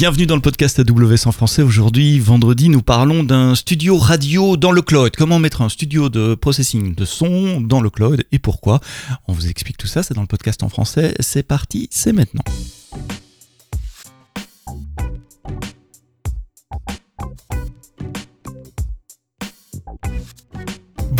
[0.00, 1.60] Bienvenue dans le podcast AWS en français.
[1.60, 5.14] Aujourd'hui, vendredi, nous parlons d'un studio radio dans le cloud.
[5.14, 8.80] Comment mettre un studio de processing de son dans le cloud et pourquoi?
[9.28, 11.14] On vous explique tout ça, c'est dans le podcast en français.
[11.20, 12.44] C'est parti, c'est maintenant.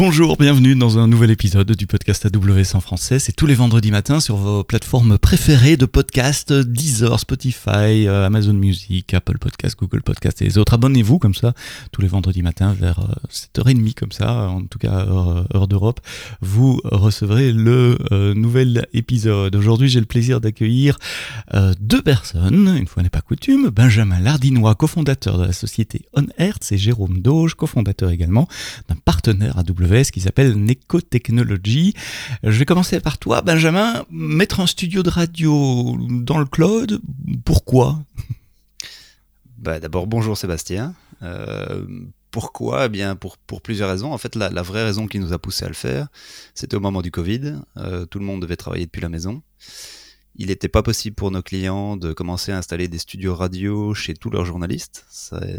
[0.02, 3.18] Bonjour, bienvenue dans un nouvel épisode du podcast AWS en français.
[3.18, 8.54] C'est tous les vendredis matins sur vos plateformes préférées de podcast, Deezer, Spotify, euh, Amazon
[8.54, 10.72] Music, Apple Podcast, Google Podcast et les autres.
[10.72, 11.52] Abonnez-vous comme ça
[11.92, 12.98] tous les vendredis matins vers
[13.30, 16.00] 7h30 euh, comme ça, en tout cas heure, heure d'Europe.
[16.40, 19.54] Vous recevrez le euh, nouvel épisode.
[19.54, 20.96] Aujourd'hui, j'ai le plaisir d'accueillir
[21.78, 26.78] deux personnes, une fois n'est pas coutume, Benjamin Lardinois, cofondateur de la société OnHertz et
[26.78, 28.48] Jérôme Doge, cofondateur également
[28.88, 31.94] d'un partenaire AWS qui s'appelle Neco Technology.
[32.44, 34.04] Je vais commencer par toi, Benjamin.
[34.08, 37.00] Mettre un studio de radio dans le cloud,
[37.44, 37.98] pourquoi?
[39.58, 40.94] Bah, D'abord, bonjour Sébastien.
[41.22, 41.84] Euh,
[42.30, 42.86] pourquoi?
[42.86, 44.12] Eh bien pour, plusieurs raisons.
[44.12, 46.06] En fait, la, vraie raison qui nous a poussé à le faire,
[46.54, 47.56] c'était au moment du Covid.
[47.76, 49.42] Euh, tout le monde devait travailler depuis la maison
[50.40, 54.14] il n'était pas possible pour nos clients de commencer à installer des studios radio chez
[54.14, 55.04] tous leurs journalistes.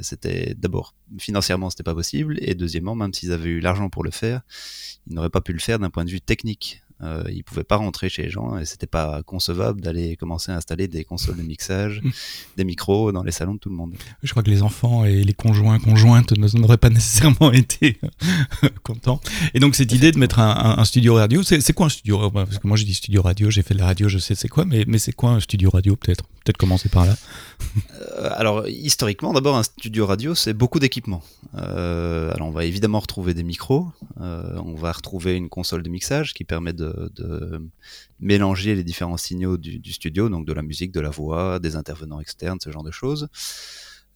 [0.02, 4.10] C'était d'abord financièrement c'était pas possible et deuxièmement même s'ils avaient eu l'argent pour le
[4.10, 4.42] faire,
[5.06, 6.82] ils n'auraient pas pu le faire d'un point de vue technique.
[7.04, 10.56] Euh, ils pouvaient pas rentrer chez les gens et c'était pas concevable d'aller commencer à
[10.56, 12.02] installer des consoles de mixage,
[12.58, 13.94] des micros dans les salons de tout le monde.
[14.22, 17.98] Je crois que les enfants et les conjoints conjointes n'auraient pas nécessairement été
[18.84, 19.20] contents.
[19.54, 22.68] Et donc cette idée de mettre un, studio radio, c'est quoi un studio Parce que
[22.68, 24.84] moi j'ai dit studio radio, j'ai fait de la radio, je sais c'est quoi, mais,
[24.88, 26.26] mais c'est quoi un studio radio peut-être?
[26.44, 27.16] Peut-être commencer par là.
[28.18, 31.22] Euh, alors historiquement, d'abord un studio radio, c'est beaucoup d'équipements.
[31.56, 36.34] Euh, alors on va évidemment retrouver des micros, on va retrouver une console de mixage
[36.34, 37.62] qui permet de de,
[38.20, 42.20] mélanger les différents signaux du, studio, donc de la musique, de la voix, des intervenants
[42.20, 43.28] externes, ce genre de choses.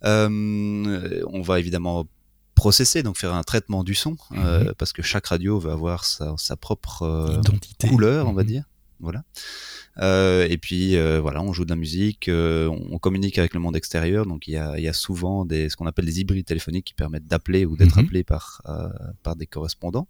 [0.03, 2.05] Euh, on va évidemment
[2.53, 4.73] processer, donc faire un traitement du son, euh, mhm.
[4.77, 7.41] parce que chaque radio va avoir sa, propre euh,
[7.87, 8.47] couleur, on va mhm.
[8.47, 8.63] dire.
[9.05, 9.23] Voilà.
[10.47, 14.47] et puis voilà, on joue de la musique, on, communique avec le monde extérieur, donc
[14.47, 17.77] il y a, souvent des, ce qu'on appelle des hybrides téléphoniques qui permettent d'appeler ou
[17.77, 18.05] d'être mhm.
[18.05, 18.61] appelé par,
[19.23, 20.07] par des correspondants.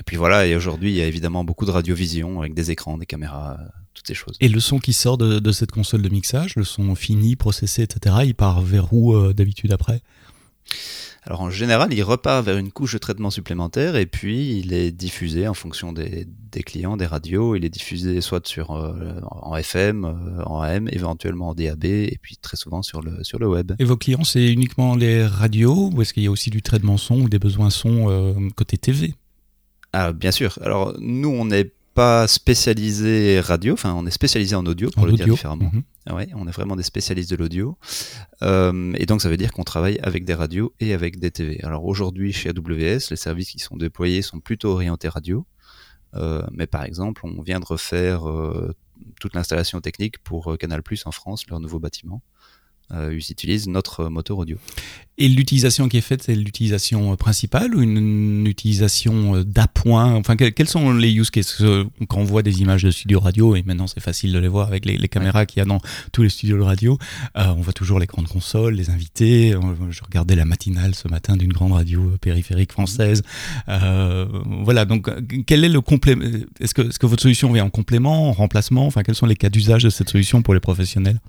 [0.00, 2.96] Et puis voilà, et aujourd'hui, il y a évidemment beaucoup de radiovision avec des écrans,
[2.96, 3.58] des caméras,
[3.92, 4.34] toutes ces choses.
[4.40, 8.16] Et le son qui sort de, cette console de mixage, le son fini, processé, etc.,
[8.24, 10.00] il part vers où euh, d'habitude après?
[11.24, 14.90] Alors en général, il repart vers une couche de traitement supplémentaire et puis il est
[14.90, 16.26] diffusé en fonction des,
[16.64, 17.56] clients, des radios.
[17.56, 22.18] Il est diffusé soit sur, euh, en FM, euh, en AM, éventuellement en DAB et
[22.22, 23.72] puis très souvent sur le, sur le web.
[23.78, 26.96] Et vos clients, c'est uniquement les radios ou est-ce qu'il y a aussi du traitement
[26.96, 29.14] son ou des besoins son côté TV
[29.92, 30.58] ah, bien sûr.
[30.62, 35.12] Alors, nous, on n'est pas spécialisé radio, enfin, on est spécialisé en audio, pour le
[35.12, 35.70] dire différemment.
[35.70, 35.82] Mhm.
[36.06, 37.76] Ah ouais, on est vraiment des spécialistes de l'audio.
[38.40, 41.60] Euh, et donc, ça veut dire qu'on travaille avec des radios et avec des TV.
[41.62, 45.44] Alors, aujourd'hui, chez AWS, les services qui sont déployés sont plutôt orientés radio.
[46.14, 48.74] Euh, mais par exemple, on vient de refaire euh,
[49.20, 52.22] toute l'installation technique pour Canal Plus en France, leur nouveau bâtiment.
[52.92, 54.56] Euh, ils utilisent notre moteur audio.
[55.18, 60.14] Et l'utilisation qui est faite, c'est l'utilisation principale ou une, utilisation euh, d'appoint?
[60.14, 61.62] Enfin, quels sont les use cases?
[62.08, 64.66] Quand on voit des images de studio radio, et maintenant c'est facile de les voir
[64.66, 65.80] avec les, caméras qu'il y a dans
[66.12, 66.98] tous les studios de radio,
[67.36, 69.54] euh, on voit toujours l'écran de console, les invités.
[69.90, 73.22] Je regardais la matinale ce matin d'une grande radio périphérique française.
[73.66, 75.10] voilà, donc
[75.46, 76.24] quel est le complément
[76.60, 78.86] Est-ce que, est que votre solution vient en complément, en remplacement?
[78.86, 81.20] Enfin, quels sont les cas d'usage de cette solution pour les professionnels?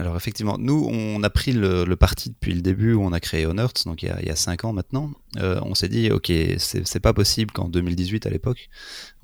[0.00, 3.46] Alors effectivement, nous, on a pris le, parti depuis le début où on a créé
[3.46, 5.10] Honorts, donc il y a, il 5 ans maintenant.
[5.38, 8.68] Euh, on s'est dit, ok, c'est pas possible qu'en 2018 à l'époque,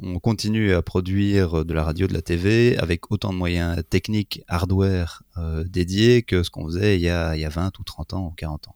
[0.03, 4.43] on continue à produire de la radio, de la TV avec autant de moyens techniques,
[4.49, 7.85] hardware euh, dédiés que ce qu'on faisait il y, a, il y, a, 20 ou
[7.85, 8.75] 30 ans ou 40 ans.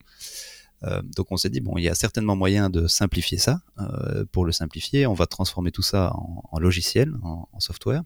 [0.85, 3.61] Euh, donc on s'est dit, bon, il y a certainement moyen de simplifier ça.
[4.31, 8.05] pour le simplifier, on va transformer tout ça en, logiciel, en software.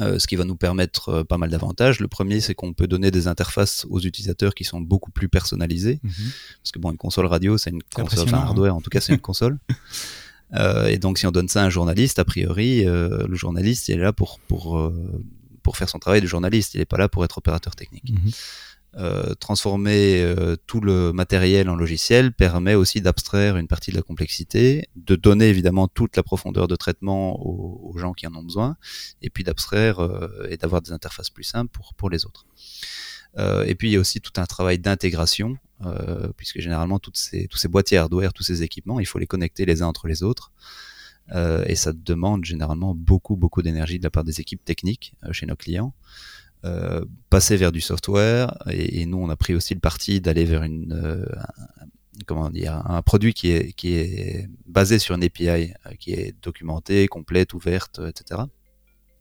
[0.00, 2.00] Euh, ce qui va nous permettre euh, pas mal d'avantages.
[2.00, 6.00] Le premier, c'est qu'on peut donner des interfaces aux utilisateurs qui sont beaucoup plus personnalisées.
[6.02, 6.12] Mhm.
[6.62, 9.12] Parce que bon, une console radio, c'est une console, enfin hardware, en tout cas, c'est
[9.12, 9.58] une console.
[10.54, 13.96] Euh, et donc, si on donne ça à un journaliste, a priori, le journaliste, il
[13.96, 14.90] est là pour, pour,
[15.62, 16.74] pour faire son travail de journaliste.
[16.74, 18.12] Il n'est pas là pour être opérateur technique.
[18.12, 18.30] Mhm.
[18.98, 24.02] Euh, transformer euh, tout le matériel en logiciel permet aussi d'abstraire une partie de la
[24.02, 28.76] complexité, de donner évidemment toute la profondeur de traitement aux, gens qui en ont besoin,
[29.22, 32.44] et puis d'abstraire euh, et d'avoir des interfaces plus simples pour, les autres.
[33.38, 35.56] et puis il y a aussi tout un travail d'intégration,
[36.36, 37.18] puisque généralement toutes
[37.48, 40.22] tous ces boîtiers hardware, tous ces équipements, il faut les connecter les uns entre les
[40.22, 40.52] autres.
[41.66, 45.56] et ça demande généralement beaucoup, beaucoup d'énergie de la part des équipes techniques chez nos
[45.56, 45.94] clients.
[47.30, 48.56] Passer vers du software.
[48.70, 51.26] Et, nous, on a pris aussi le parti d'aller vers une,
[52.26, 57.08] comment dire, un produit qui est, qui est basé sur une API, qui est documentée,
[57.08, 58.42] complète, ouverte, etc.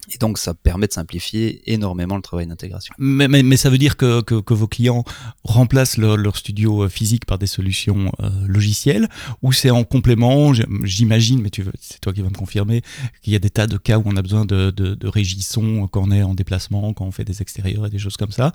[0.10, 2.94] Et donc, ça permet de simplifier énormément le travail d'intégration.
[2.98, 5.04] Mais, mais, ça veut dire que, que, vos clients
[5.44, 9.10] remplacent leur, studio euh, physique par des solutions euh, logicielles
[9.42, 10.54] ou c'est en complément?
[10.84, 11.50] J'imagine, mais
[11.80, 12.82] c'est toi qui vas me confirmer,
[13.22, 15.88] qu'il y a des tas de cas où on a besoin de, de, de régissons
[15.88, 18.54] quand on est en déplacement, quand on fait des extérieurs et des choses comme ça.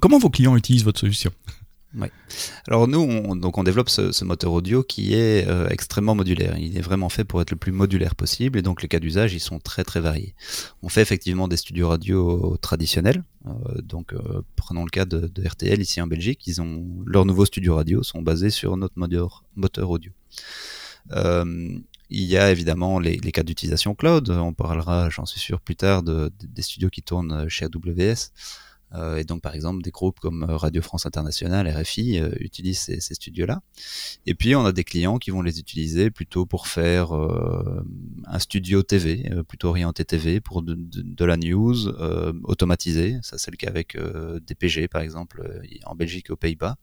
[0.00, 1.30] comment vos clients utilisent votre solution?
[2.66, 6.56] Alors nous, on, donc on développe ce, moteur audio qui est euh, extrêmement modulaire.
[6.58, 9.34] Il est vraiment fait pour être le plus modulaire possible et donc les cas d'usage,
[9.34, 10.34] ils sont très très variés.
[10.82, 13.24] On fait effectivement des studios radio traditionnels.
[13.46, 16.46] Euh, donc euh, prenons le cas de, RTL ici en Belgique.
[16.46, 20.12] Ils ont leurs nouveaux studios radio sont basés sur notre moteur, audio.
[21.14, 24.30] il y a évidemment les, cas d'utilisation cloud.
[24.30, 28.30] On parlera, j'en suis sûr, plus tard de, des studios qui tournent chez AWS.
[28.94, 32.80] Euh, et donc, par exemple, des groupes comme euh, Radio France Internationale, RFI, euh, utilisent
[32.80, 33.60] ces, ces studios-là.
[34.26, 38.82] Et puis, on a des clients qui vont les utiliser plutôt pour faire un studio
[38.82, 41.88] TV, plutôt orienté TV, pour de, de, la news
[42.44, 43.18] automatisée.
[43.22, 45.42] Ça, c'est le cas avec DPG, par exemple,
[45.84, 46.76] en Belgique et aux Pays-Bas.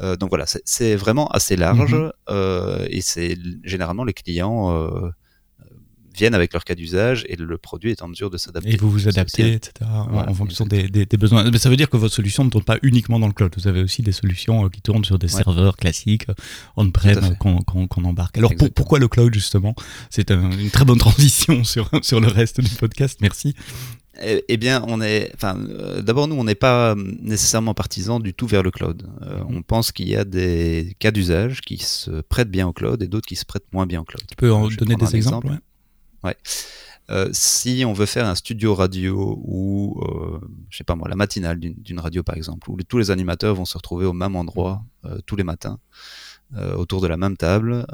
[0.00, 1.96] Euh, donc voilà, c'est vraiment assez large
[2.28, 5.10] euh, et c'est généralement les clients
[6.16, 8.72] viennent avec leur cas d'usage et le produit est en mesure de s'adapter.
[8.72, 9.72] Et vous vous adaptez, etc.
[9.90, 11.48] en fonction des, des, besoins.
[11.50, 13.52] Mais ça veut dire que votre solution ne tourne pas uniquement dans le cloud.
[13.56, 16.34] Vous avez aussi des solutions euh, qui tournent sur des serveurs classiques, euh,
[16.76, 18.38] on-prem, qu'on embarque.
[18.38, 19.74] Alors pourquoi le cloud justement?
[20.10, 23.18] C'est une très bonne transition sur, sur le reste du podcast.
[23.20, 23.54] Merci.
[24.22, 28.32] Eh, eh bien, on est, enfin, euh, d'abord nous, on n'est pas nécessairement partisans du
[28.32, 29.06] tout vers le cloud.
[29.50, 33.08] on pense qu'il y a des cas d'usage qui se prêtent bien au cloud et
[33.08, 34.24] d'autres qui se prêtent moins bien au cloud.
[34.26, 35.58] Tu peux en donner des exemples Ouais.
[37.10, 40.40] Euh, si on veut faire un studio radio ou, euh,
[40.70, 43.64] je sais pas moi, la matinale d'une radio par exemple, où tous les animateurs vont
[43.64, 45.78] se retrouver au même endroit euh, tous les matins,
[46.76, 47.84] autour de la même table,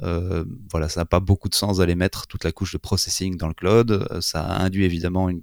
[0.71, 3.49] voilà, ça n'a pas beaucoup de sens d'aller mettre toute la couche de processing dans
[3.49, 4.07] le cloud.
[4.21, 5.41] ça induit évidemment une,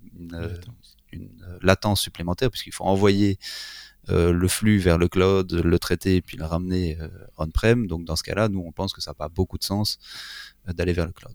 [1.12, 1.32] une,
[1.64, 3.40] latence supplémentaire puisqu'il faut envoyer
[4.10, 7.00] le flux vers le cloud, le traiter puis le ramener
[7.38, 7.88] on-prem.
[7.88, 9.98] Donc dans ce cas-là, nous on pense que ça n'a pas beaucoup de sens
[10.68, 11.34] d'aller vers le cloud.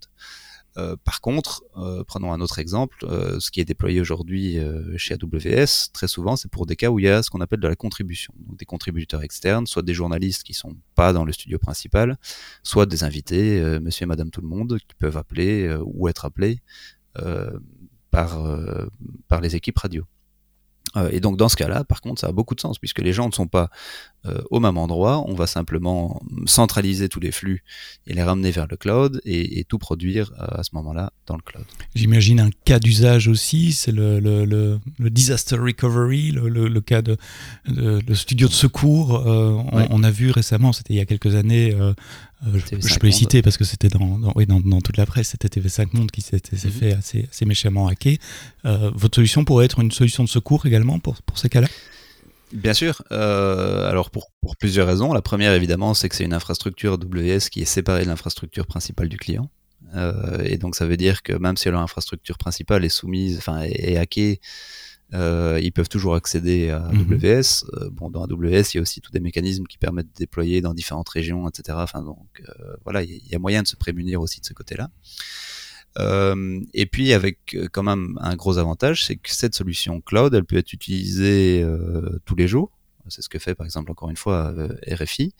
[0.77, 4.59] Euh, par contre, euh, prenons un autre exemple, euh, ce qui est déployé aujourd'hui
[4.97, 7.61] chez AWS, très souvent, c'est pour des cas où il y a ce qu'on appelle
[7.61, 11.33] de la contribution, donc des contributeurs externes, soit des journalistes qui sont pas dans le
[11.33, 12.19] studio principal,
[12.63, 16.61] soit des invités, monsieur et madame tout le monde, qui peuvent appeler ou être appelés
[18.11, 18.59] par,
[19.29, 20.05] par les équipes radio.
[20.97, 23.13] Euh, et donc dans ce cas-là, par contre, ça a beaucoup de sens, puisque les
[23.13, 23.71] gens ne sont pas
[24.27, 27.63] euh, au même endroit, on va simplement centraliser tous les flux
[28.07, 31.43] et les ramener vers le cloud et, tout produire euh, à ce moment-là dans le
[31.43, 31.65] cloud.
[31.95, 37.17] J'imagine un cas d'usage aussi, c'est le, le, le, disaster recovery, le, cas de,
[37.67, 39.25] le studio de secours.
[39.25, 41.75] on, a vu récemment, c'était il y a quelques années,
[42.47, 45.07] euh, je, peux les citer parce que c'était dans, dans, oui, dans, dans, toute la
[45.07, 46.71] presse, c'était TV5 Monde qui s'est mhm.
[46.71, 48.17] fait assez, assez, méchamment hacker.
[48.65, 51.69] Euh, votre solution pourrait être une solution de secours également pour, pour ces cas-là?
[52.53, 53.03] Bien sûr.
[53.11, 55.13] Euh, alors pour, pour, plusieurs raisons.
[55.13, 59.09] La première évidemment, c'est que c'est une infrastructure AWS qui est séparée de l'infrastructure principale
[59.09, 59.51] du client.
[59.97, 63.63] Euh, et donc ça veut dire que même si leur infrastructure principale est soumise, enfin
[63.63, 64.41] est, est hackée,
[65.15, 67.13] euh, ils peuvent toujours accéder à mhm.
[67.13, 67.65] AWS.
[67.75, 70.61] Euh, bon, dans AWS, il y a aussi tous des mécanismes qui permettent de déployer
[70.61, 71.79] dans différentes régions, etc.
[71.81, 74.91] Enfin, donc euh, voilà, il y, a moyen de se prémunir aussi de ce côté-là.
[76.75, 80.57] et puis avec quand même un gros avantage, c'est que cette solution cloud, elle peut
[80.57, 81.65] être utilisée
[82.25, 82.71] tous les jours.
[83.09, 84.53] C'est ce que fait par exemple encore une fois
[84.91, 85.35] RFI,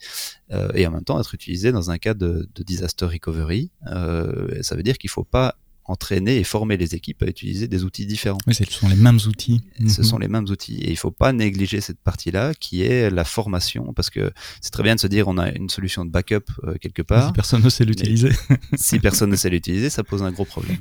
[0.75, 3.71] et en même temps être utilisée dans un cas de, de disaster recovery.
[4.61, 8.05] ça veut dire qu'il faut pas entraîner et former les équipes à utiliser des outils
[8.05, 8.39] différents.
[8.47, 9.61] Oui, ce sont les mêmes outils.
[9.87, 10.07] Ce mhm.
[10.07, 10.81] sont les mêmes outils.
[10.81, 14.71] Et il ne faut pas négliger cette partie-là qui est la formation, parce que c'est
[14.71, 17.27] très bien de se dire on a une solution de backup euh, quelque part.
[17.27, 18.31] Si personne ne sait l'utiliser.
[18.75, 20.77] si personne ne sait l'utiliser, ça pose un gros problème.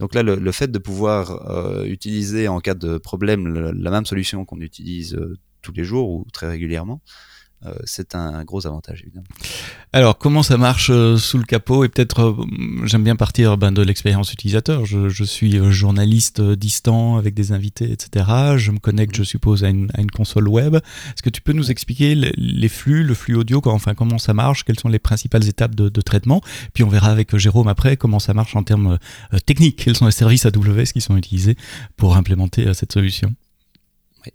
[0.00, 4.44] Donc là, le, fait de pouvoir euh, utiliser en cas de problème la, même solution
[4.44, 7.00] qu'on utilise euh, tous les jours ou très régulièrement,
[7.84, 9.26] c'est un gros avantage évidemment.
[9.92, 13.72] Alors comment ça marche euh, sous le capot et peut-être euh, j'aime bien partir ben,
[13.72, 14.86] de l'expérience utilisateur.
[14.86, 18.56] Je, suis journaliste distant avec des invités, etc.
[18.56, 20.74] Je me connecte, je suppose, à une, console web.
[20.74, 24.64] Est-ce que tu peux nous expliquer les, flux, le flux audio, enfin comment ça marche,
[24.64, 26.40] quelles sont les principales étapes de, traitement?
[26.74, 28.98] Puis on verra avec Jérôme après comment ça marche en termes
[29.46, 29.84] techniques.
[29.84, 31.56] Quels sont les services AWS qui sont utilisés
[31.96, 33.34] pour implémenter cette solution?
[34.26, 34.32] Oui.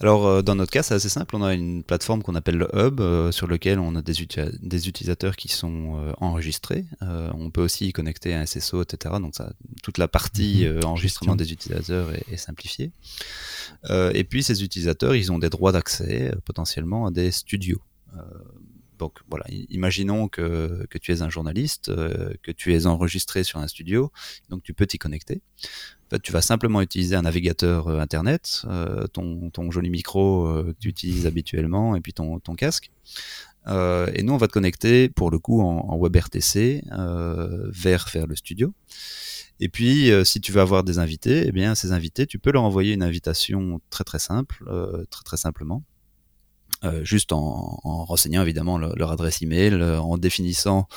[0.00, 1.36] Alors, euh, dans notre cas, c'est assez simple.
[1.36, 4.14] On a une plateforme qu'on appelle le Hub, euh, sur lequel on a des,
[4.62, 6.86] des utilisateurs qui sont euh, enregistrés.
[7.02, 9.16] on peut aussi y connecter un SSO, etc.
[9.20, 9.52] Donc, ça,
[9.82, 10.84] toute la partie mhm.
[10.84, 12.92] enregistrement des utilisateurs est, est simplifiée.
[13.90, 17.82] et puis, ces utilisateurs, ils ont des droits d'accès potentiellement à des studios.
[19.00, 23.66] Donc voilà, imaginons que, tu es un journaliste, euh, que tu es enregistré sur un
[23.66, 24.12] studio,
[24.50, 25.40] donc tu peux t'y connecter.
[26.06, 30.74] En fait, tu vas simplement utiliser un navigateur euh, internet, euh, ton, joli micro que
[30.78, 32.90] tu utilises habituellement et puis ton, casque.
[33.66, 38.36] et nous, on va te connecter pour le coup en, en WebRTC vers, vers le
[38.36, 38.74] studio.
[39.60, 42.64] Et puis, si tu veux avoir des invités, eh bien, ces invités, tu peux leur
[42.64, 44.62] envoyer une invitation très très simple,
[45.10, 45.84] très très simplement.
[46.82, 50.88] Euh, juste en, en, renseignant évidemment leur, adresse email, euh, en définissant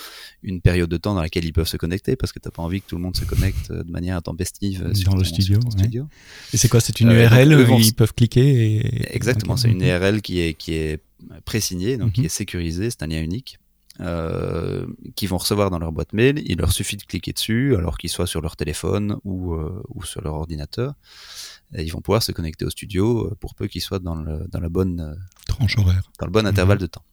[0.42, 2.62] une période de temps dans laquelle ils peuvent se connecter, parce que tu n'as pas
[2.62, 5.60] envie que tout le monde se connecte euh, de manière intempestive dans le studio.
[6.54, 9.16] Et c'est quoi C'est une URL où ils peuvent cliquer et...
[9.16, 11.02] Exactement, c'est une URL qui est qui est
[11.44, 12.26] présignée, donc qui mhm.
[12.28, 13.60] est sécurisée, c'est un lien unique.
[14.00, 16.42] Euh, qui vont recevoir dans leur boîte mail.
[16.48, 19.56] Il leur suffit de cliquer dessus, alors qu'ils soient sur leur téléphone ou,
[19.90, 20.96] ou sur leur ordinateur
[21.82, 24.60] ils vont pouvoir se connecter au studio euh, pour peu qu'ils soient dans, le, dans
[24.60, 25.16] la bonne euh,
[25.48, 26.82] tranche horaire, dans le bon intervalle mhm.
[26.82, 27.06] de temps.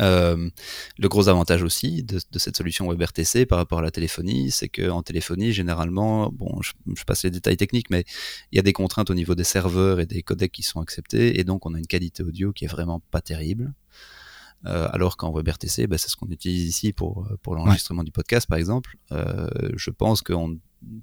[0.00, 0.50] Euh,
[0.98, 4.68] le gros avantage aussi de, de, cette solution WebRTC par rapport à la téléphonie, c'est
[4.68, 8.04] qu'en téléphonie, généralement, bon, je, je, passe les détails techniques, mais
[8.50, 11.38] il y a des contraintes au niveau des serveurs et des codecs qui sont acceptés,
[11.38, 13.72] et donc on a une qualité audio qui est vraiment pas terrible.
[14.66, 18.48] Euh, alors qu'en WebRTC, bah, c'est ce qu'on utilise ici pour, pour l'enregistrement du podcast,
[18.48, 18.96] par exemple.
[19.12, 20.58] Euh, je pense qu'on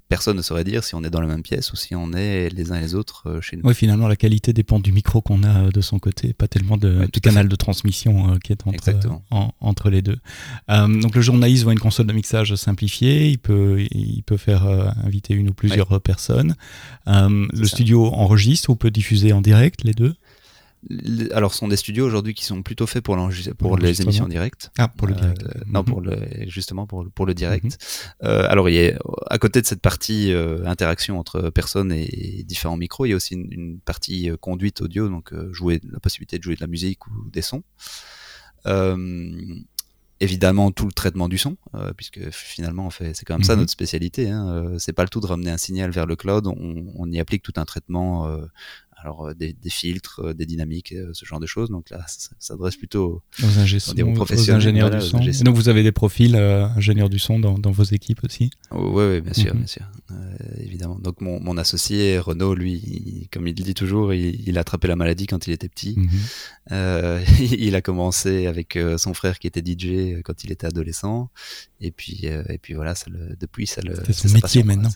[0.08, 2.48] personne ne saurait dire si on est dans la même pièce ou si on est
[2.50, 3.62] les uns et les autres euh, chez nous.
[3.64, 6.76] Oui, finalement, la qualité dépend du micro qu'on a euh, de son côté, pas tellement
[6.76, 8.92] de, du canal de transmission euh, qui est entre,
[9.60, 10.18] entre les deux.
[10.68, 14.66] donc, le journaliste voit une console de mixage simplifiée, il peut, il peut faire
[15.04, 16.54] inviter une ou plusieurs personnes.
[17.06, 20.14] le studio enregistre ou peut diffuser en direct les deux?
[21.32, 23.16] Alors, ce sont des studios aujourd'hui qui sont plutôt faits pour,
[23.58, 24.70] pour les émissions directes.
[24.78, 25.42] Ah, pour le direct.
[25.44, 26.16] Euh, non, pour le,
[26.48, 27.64] justement pour, pour le direct.
[27.64, 27.70] Mhm.
[28.24, 28.98] euh, alors, il y a,
[29.28, 33.16] à côté de cette partie euh, interaction entre personnes et, différents micros, il y a
[33.16, 37.06] aussi une, partie euh, conduite audio, donc jouer la possibilité de jouer de la musique
[37.06, 37.62] ou des sons.
[40.20, 41.56] évidemment, tout le traitement du son,
[41.96, 43.60] puisque finalement, fait, c'est quand même ça mhm.
[43.60, 44.30] notre spécialité.
[44.30, 44.74] Hein.
[44.78, 47.42] c'est pas le tout de ramener un signal vers le cloud, on, on y applique
[47.42, 48.28] tout un traitement
[49.02, 51.70] alors euh, des, filtres, euh, des dynamiques, euh, ce genre de choses.
[51.70, 55.18] Donc là, ça s'adresse plutôt aux, ingénieurs du son.
[55.44, 58.50] donc vous avez des profils ingénieurs du son dans, vos équipes aussi?
[58.70, 59.60] Oui, bien sûr, mhm.
[59.60, 59.84] bien sûr,
[60.58, 60.98] évidemment.
[60.98, 65.46] Donc mon, associé Renaud, lui, comme il dit toujours, il, a attrapé la maladie quand
[65.46, 65.96] il était petit.
[65.96, 67.22] Mhm.
[67.58, 71.30] il a commencé avec son frère qui était DJ quand il était adolescent,
[71.80, 73.94] et puis et puis voilà, ça le, depuis ça le.
[74.06, 74.90] C'est son métier maintenant.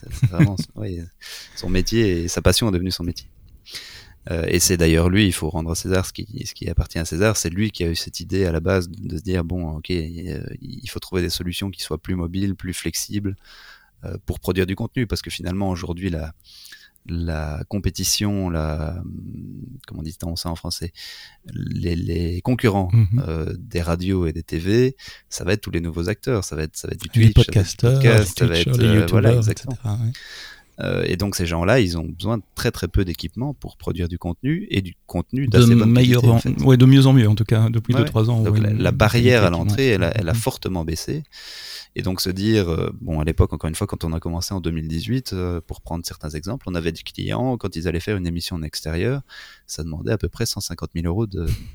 [1.55, 3.27] son métier et sa passion est devenue son métier.
[4.31, 6.99] Euh, et c'est d'ailleurs lui, il faut rendre à César ce qui, ce qui appartient
[6.99, 9.43] à César, c'est lui qui a eu cette idée à la base de, se dire,
[9.43, 13.35] bon, ok, euh, il faut trouver des solutions qui soient plus mobiles, plus flexibles
[14.05, 16.33] euh, pour produire du contenu, parce que finalement, aujourd'hui, la,
[17.07, 19.01] la compétition, la,
[19.87, 20.91] comment dit-on ça en français,
[21.53, 23.23] les, les concurrents mhm.
[23.27, 24.95] euh, des radios et des TV,
[25.29, 27.27] ça va être tous les nouveaux acteurs, ça va être, ça va être du Twitch,
[27.27, 29.73] les podcasters, ça va être, les voilà, exactement.
[29.73, 29.89] Etc.,
[30.79, 34.07] euh, et donc ces gens-là, ils ont besoin de très très peu d'équipement pour produire
[34.07, 36.63] du contenu et du contenu d'assez bonne meilleur qualité.
[36.63, 38.43] ouais, de mieux en mieux en tout cas depuis 2-3 ans.
[38.43, 41.23] Donc la, barrière à l'entrée, elle, elle, a fortement baissé.
[41.95, 44.53] Et donc se dire, euh, bon à l'époque encore une fois quand on a commencé
[44.53, 48.17] en 2018, euh, pour prendre certains exemples, on avait des clients quand ils allaient faire
[48.17, 49.21] une émission en extérieur,
[49.65, 51.25] ça demandait à peu près 150 000 euros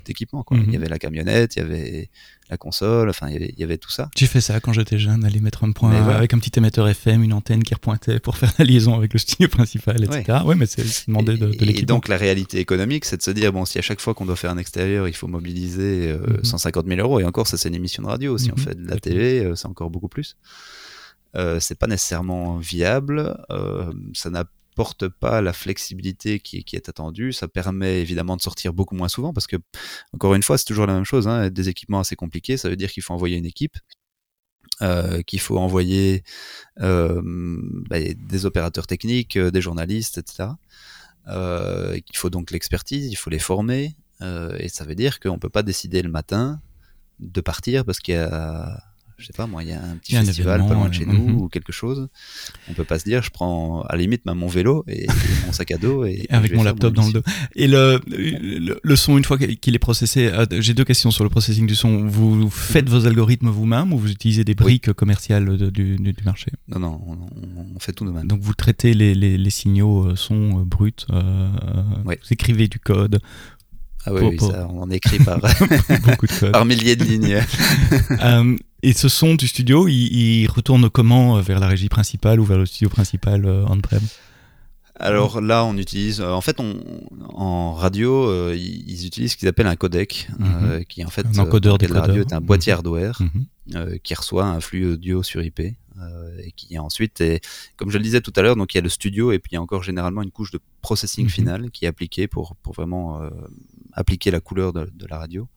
[0.05, 0.45] d'équipement.
[0.49, 0.63] Mhm.
[0.67, 2.09] Il y avait la camionnette, il y avait
[2.49, 4.09] la console, enfin il y avait, tout ça.
[4.15, 7.23] J'ai fait ça quand j'étais jeune, aller mettre un point avec un petit émetteur FM,
[7.23, 10.39] une antenne qui repointait pour faire la liaison avec le studio principal, etc.
[10.45, 11.79] Ouais, mais c'est demandé de, de l'équipement.
[11.79, 14.25] Et donc la réalité économique, c'est de se dire bon si à chaque fois qu'on
[14.25, 17.01] doit faire un extérieur, il faut mobiliser 150 000 euh, mhm.
[17.01, 18.61] euros, et encore ça c'est une émission de radio, si on mhm.
[18.61, 20.37] fait de la télé, euh, c'est encore beaucoup plus.
[21.35, 24.45] Euh, c'est pas nécessairement viable, euh, ça n'a
[24.75, 27.31] porte pas la flexibilité qui, qui, est attendue.
[27.31, 29.57] Ça permet évidemment de sortir beaucoup moins souvent parce que,
[30.13, 31.27] encore une fois, c'est toujours la même chose.
[31.27, 33.77] Hein, des équipements assez compliqués, ça veut dire qu'il faut envoyer une équipe.
[34.81, 36.23] Euh, qu'il faut envoyer
[36.81, 37.21] euh,
[37.89, 40.49] bah, des opérateurs techniques, euh, des journalistes, etc.
[41.27, 43.95] Euh, il faut donc l'expertise, il faut les former,
[44.57, 46.61] et ça veut dire qu'on peut pas décider le matin
[47.19, 48.81] de partir parce qu'il y a
[49.23, 51.13] je sais pas moi, il y a un petit festival pas loin de chez nous
[51.13, 51.35] mhm.
[51.37, 52.09] ou quelque chose,
[52.69, 55.07] on peut pas se dire, je prends à la limite mon vélo et,
[55.45, 57.21] mon sac à dos et, avec mon laptop dans le dos.
[57.55, 61.29] Et le, le, son une fois qu'il est processé, euh, j'ai deux questions sur le
[61.29, 62.05] processing du son.
[62.05, 66.51] Vous faites vos algorithmes vous-même ou vous utilisez des briques commerciales du, du, marché?
[66.67, 67.01] Non non,
[67.75, 68.27] on, fait tout nous-mêmes.
[68.27, 73.21] Donc vous traitez les, les, les signaux euh, son euh, bruts, vous écrivez du code,
[74.05, 75.39] ah oui, Ça, on en écrit par,
[76.05, 77.41] Beaucoup de par milliers de lignes.
[78.23, 82.45] Euh, et ce son du studio, il, retourne comment euh, vers la régie principale ou
[82.45, 84.01] vers le studio principal euh, on-prem?
[84.95, 86.75] Alors là, on utilise, en fait, on,
[87.29, 90.85] en radio, ils utilisent ce qu'ils appellent un codec, mhm.
[90.85, 92.77] qui en fait, un encodeur de la radio est un boîtier mhm.
[92.77, 93.99] hardware mhm.
[93.99, 97.43] qui reçoit un flux audio sur IP et qui ensuite est,
[97.75, 99.51] comme je le disais tout à l'heure, donc il y a le studio et puis
[99.53, 102.73] il y a encore généralement une couche de processing final qui est appliquée pour, pour
[102.73, 103.21] vraiment
[103.93, 105.47] appliquer la couleur de, la radio.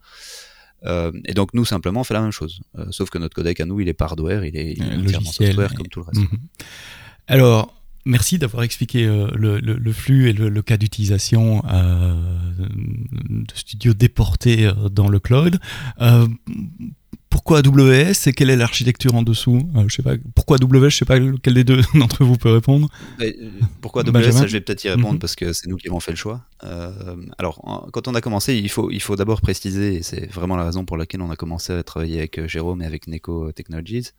[0.85, 3.61] Euh, et donc nous simplement on fait la même chose, euh, sauf que notre codec
[3.61, 6.21] à nous il est pas hardware, il est, entièrement software comme tout le reste.
[6.21, 6.39] Mhm.
[7.29, 7.75] Alors
[8.05, 11.63] merci d'avoir expliqué euh, le, flux et le, cas d'utilisation
[12.59, 15.59] de studio déporté dans le cloud
[17.37, 20.15] pourquoi AWS et quelle est l'architecture en dessous euh, Je sais pas.
[20.35, 22.89] Pourquoi AWS Je sais pas lequel des deux d'entre vous peut répondre.
[23.21, 23.31] Euh,
[23.83, 25.19] pourquoi AWS Je vais peut-être y répondre mhm.
[25.19, 26.47] parce que c'est nous qui avons fait le choix.
[26.65, 30.57] Euh, alors, quand on a commencé, il faut, il faut d'abord préciser, et c'est vraiment
[30.57, 34.13] la raison pour laquelle on a commencé à travailler avec Jérôme et avec Neko Technologies,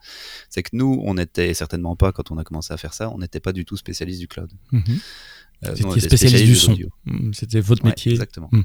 [0.51, 3.17] c'est que nous, on n'était certainement pas, quand on a commencé à faire ça, on
[3.17, 4.51] n'était pas du tout spécialiste du cloud.
[4.71, 4.99] Mhm.
[5.63, 6.77] C'était spécialiste, du son.
[7.05, 8.11] Mm, c'était votre métier.
[8.11, 8.49] exactement.
[8.51, 8.63] Mhm.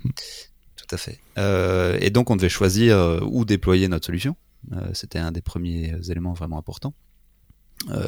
[0.92, 1.18] Tout fait.
[1.38, 4.36] Euh, et donc on devait choisir euh, où déployer notre solution.
[4.72, 6.94] Euh, c'était un des premiers éléments vraiment importants.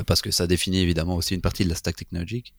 [0.07, 2.55] parce que ça définit évidemment aussi une partie de la stack technologique.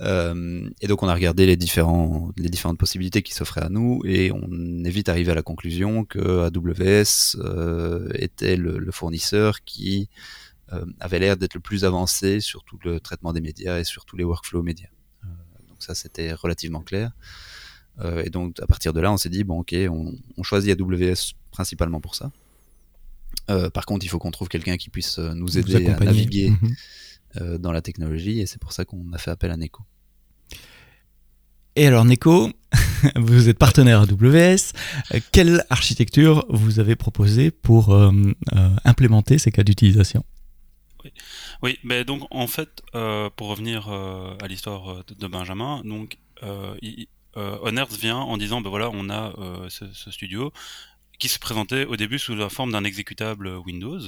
[0.00, 4.90] et donc on a regardé les différentes possibilités qui s'offraient à nous et on est
[4.90, 7.36] vite arrivé à la conclusion que AWS
[8.14, 10.08] était le, fournisseur qui
[10.98, 14.16] avait l'air d'être le plus avancé sur tout le traitement des médias et sur tous
[14.16, 14.90] les workflows médias.
[15.68, 17.12] donc ça c'était relativement clair.
[18.00, 21.34] Euh, et donc à partir de là, on s'est dit bon ok, on, choisit AWS
[21.50, 22.30] principalement pour ça.
[23.50, 26.50] Euh, par contre, il faut qu'on trouve quelqu'un qui puisse euh, nous aider à naviguer
[26.50, 27.58] mhm.
[27.58, 29.82] dans la technologie, et c'est pour ça qu'on a fait appel à Neko.
[31.76, 32.50] Et alors Neko,
[33.16, 34.72] vous êtes partenaire AWS.
[35.32, 37.98] Quelle architecture vous avez proposé pour
[38.84, 40.24] implémenter ces cas d'utilisation?
[41.62, 41.78] Oui.
[41.82, 42.82] mais donc en fait,
[43.36, 46.18] pour revenir à l'histoire de, Benjamin, donc
[46.82, 50.52] il, euh, vient en disant ben voilà on a euh, ce, studio
[51.18, 54.00] qui se présentait au début sous la forme d'un exécutable Windows.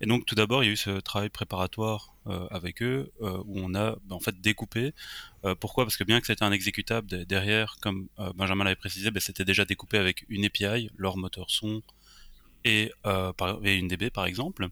[0.00, 3.38] Et donc tout d'abord il y a eu ce travail préparatoire euh, avec eux euh,
[3.46, 4.92] où on a ben, en fait découpé.
[5.60, 5.84] Pourquoi?
[5.84, 9.66] Parce que bien que c'était un exécutable derrière comme Benjamin l'avait précisé ben, c'était déjà
[9.66, 11.82] découpé avec une API leur moteur son
[12.64, 14.68] et, euh, une DB par exemple.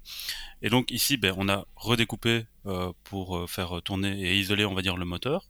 [0.62, 4.74] Et donc ici, ben, on a redécoupé euh, pour euh, faire tourner et isoler, on
[4.74, 5.48] va dire, le moteur.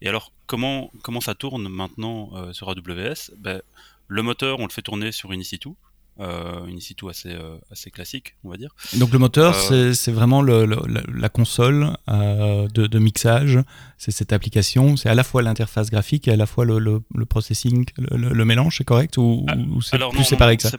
[0.00, 3.62] Et alors, comment, comment ça tourne maintenant sur AWS ben,
[4.08, 5.74] Le moteur, on le fait tourner sur une EC2.
[6.18, 7.34] Euh, une EC2 assez,
[7.70, 8.74] assez classique, on va dire.
[8.98, 13.58] Donc le moteur, c'est vraiment le, la console de, de, mixage,
[13.96, 17.26] c'est cette application, c'est à la fois l'interface graphique et à la fois le, le
[17.26, 20.76] processing, le, mélange, c'est correct ou, ah, c'est plus séparé que ça?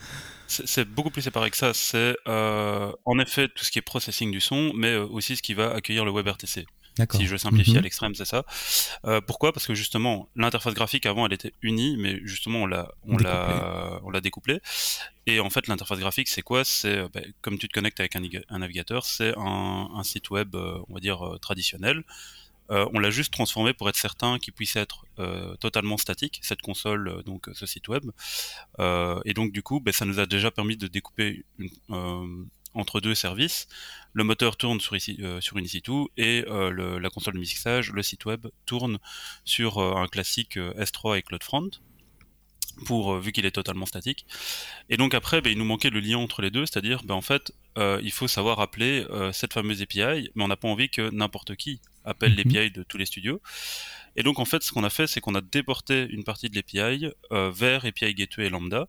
[0.52, 1.74] c'est beaucoup plus séparé que ça.
[1.74, 5.42] C'est euh, en effet tout ce qui est processing du son, mais euh, aussi ce
[5.42, 6.66] qui va accueillir le WebRTC.
[7.12, 7.84] Si je simplifie à mhm.
[7.84, 8.46] l'extrême, c'est ça.
[9.06, 9.54] Euh, pourquoi?
[9.54, 14.00] Parce que justement, l'interface graphique avant, elle était unie, mais justement, on l'a, on l'a,
[14.04, 14.60] on l'a découplée.
[15.28, 16.64] Et en fait, l'interface graphique, c'est quoi?
[16.64, 20.56] C'est ben, comme tu te connectes avec un, un navigateur, c'est un, un, site web,
[20.56, 22.04] on va dire traditionnel.
[22.72, 26.62] Euh, on l'a juste transformé pour être certain qu'il puisse être euh, totalement statique, cette
[26.62, 28.06] console, euh, donc ce site web.
[29.26, 31.46] et donc du coup, ben, ça nous a déjà permis de découper
[32.74, 33.68] entre deux services.
[34.14, 38.48] Le moteur tourne sur, sur une EC2 et la console de mixage, le site web,
[38.66, 39.00] tourne
[39.46, 41.70] sur un classique S3 et CloudFront
[42.86, 44.26] pour vu qu'il est totalement statique.
[44.90, 47.22] Et donc après, ben, il nous manquait le lien entre les deux, c'est-à-dire, ben, en
[47.22, 51.56] fait, il faut savoir appeler cette fameuse API, mais on n'a pas envie que n'importe
[51.56, 52.38] qui appelle mhm.
[52.38, 53.42] l'API de tous les studios.
[54.16, 56.56] Et donc en fait, ce qu'on a fait, c'est qu'on a déporté une partie de
[56.56, 58.88] l'API euh, vers API Gateway et Lambda,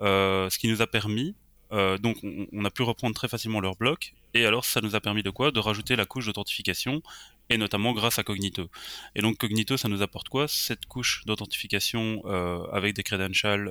[0.00, 1.34] euh, ce qui nous a permis,
[1.72, 5.00] euh, donc on, a pu reprendre très facilement leur bloc, et alors ça nous a
[5.00, 5.50] permis de quoi?
[5.50, 7.02] De rajouter la couche d'authentification,
[7.50, 8.68] et notamment grâce à Cognito.
[9.14, 10.48] Et donc Cognito, ça nous apporte quoi?
[10.48, 12.24] Cette couche d'authentification
[12.72, 13.70] avec des credentials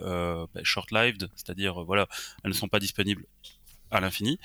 [0.54, 2.08] ben, short-lived, c'est-à-dire voilà,
[2.44, 3.26] elles ne sont pas disponibles
[3.92, 4.40] à l'infini.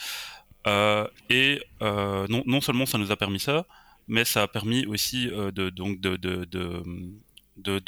[1.30, 3.66] et non, seulement ça nous a permis ça,
[4.08, 6.82] mais ça a permis aussi euh, de, donc de, de,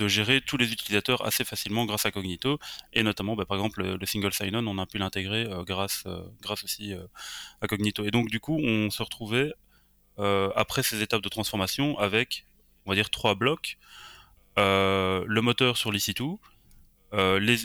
[0.08, 2.58] gérer tous les utilisateurs assez facilement grâce à Cognito.
[2.92, 6.22] Et notamment bah, par exemple le, single sign-on on a pu l'intégrer euh, grâce euh,
[6.40, 7.06] grâce aussi euh,
[7.60, 8.04] à Cognito.
[8.04, 9.52] Et donc du coup on se retrouvait
[10.16, 12.46] après ces étapes de transformation avec
[12.86, 13.78] on va dire trois blocs.
[14.56, 16.38] Le moteur sur l'EC2
[17.40, 17.56] les,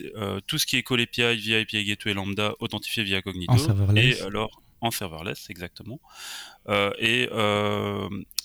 [0.48, 3.54] tout ce qui est call API via API Gateway Lambda authentifié via Cognito.
[3.96, 6.00] Et alors en serverless exactement.
[6.98, 7.30] Et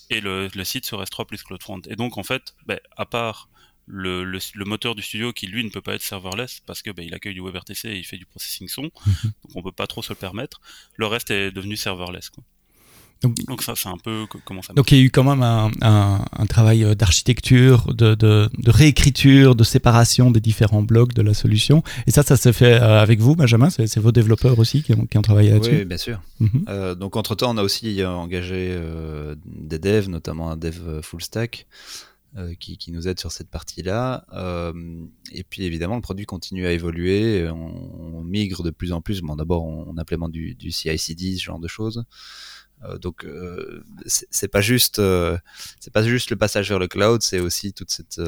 [0.09, 1.81] et le, site serait S3 plus CloudFront.
[1.87, 3.49] Et donc en fait, bah, à part
[3.87, 7.03] le, le, moteur du studio qui lui ne peut pas être serverless parce que bah,
[7.03, 8.91] il accueille du WebRTC et il fait du processing son, donc
[9.55, 10.61] on peut pas trop se le permettre.
[10.95, 12.29] Le reste est devenu serverless.
[12.29, 12.43] Quoi.
[13.47, 14.73] Donc, ça, c'est un peu comment ça.
[14.73, 18.71] Donc il y a eu quand même un, un, travail euh, d'architecture, de, de, de,
[18.71, 21.81] réécriture, de séparation des différents blocs de la solution.
[22.07, 23.69] Et ça, ça s'est fait euh, avec vous, Benjamin.
[23.69, 25.77] C'est vos développeurs aussi qui ont, qui ont travaillé là-dessus.
[25.77, 26.21] Oui, bien sûr.
[26.39, 26.65] Mhm.
[26.67, 31.21] euh, donc entre temps, on a aussi engagé euh, des devs, notamment un dev full
[31.21, 31.65] stack.
[32.59, 34.25] Qui, qui, nous aide sur cette partie-là.
[34.33, 34.73] Euh,
[35.31, 37.49] et puis évidemment, le produit continue à évoluer.
[37.49, 39.21] On, migre de plus en plus.
[39.21, 42.05] Bon, d'abord, on, on, implémente du, du CI/CD, ce genre de choses.
[42.83, 45.37] Euh, donc euh, c'est pas juste euh,
[45.79, 48.19] c'est pas juste le passage vers le cloud, c'est aussi toute cette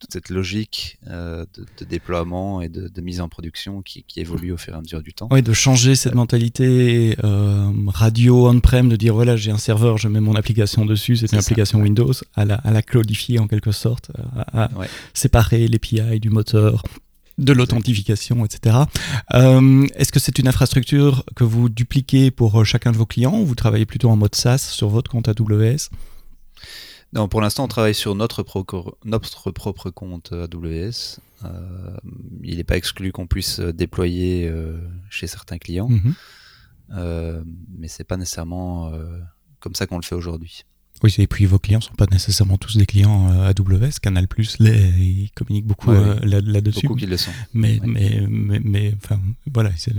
[0.00, 1.46] toute cette logique de,
[1.84, 5.28] déploiement et de, mise en production qui, évolue au fur et à mesure du temps.
[5.30, 10.20] Oui, de changer cette mentalité radio on-prem, de dire voilà, j'ai un serveur, je mets
[10.20, 14.10] mon application dessus, c'est une application Windows, à la, à la cloudifier en quelque sorte,
[14.52, 14.70] à,
[15.14, 16.82] séparer l'API du moteur,
[17.40, 18.76] de l'authentification, etc.
[19.34, 23.38] Euh, Est-ce que c'est une infrastructure que vous dupliquez pour euh, chacun de vos clients
[23.40, 25.88] ou vous travaillez plutôt en mode SaaS sur votre compte AWS
[27.12, 28.44] non, pour l'instant, on travaille sur notre,
[29.04, 31.18] notre propre compte AWS.
[31.44, 31.96] Euh,
[32.42, 36.14] il n'est pas exclu qu'on puisse déployer euh, chez certains clients, mhm.
[36.92, 37.42] euh,
[37.76, 39.18] mais c'est pas nécessairement euh,
[39.58, 40.64] comme ça qu'on le fait aujourd'hui.
[41.02, 44.00] Oui, et puis vos clients sont pas nécessairement tous des clients euh, AWS.
[44.02, 46.86] Canal Plus, ils communiquent beaucoup euh, là-dessus.
[46.86, 47.30] beaucoup qui le sont.
[47.54, 49.18] Mais, mais, mais, mais, enfin,
[49.50, 49.94] voilà, il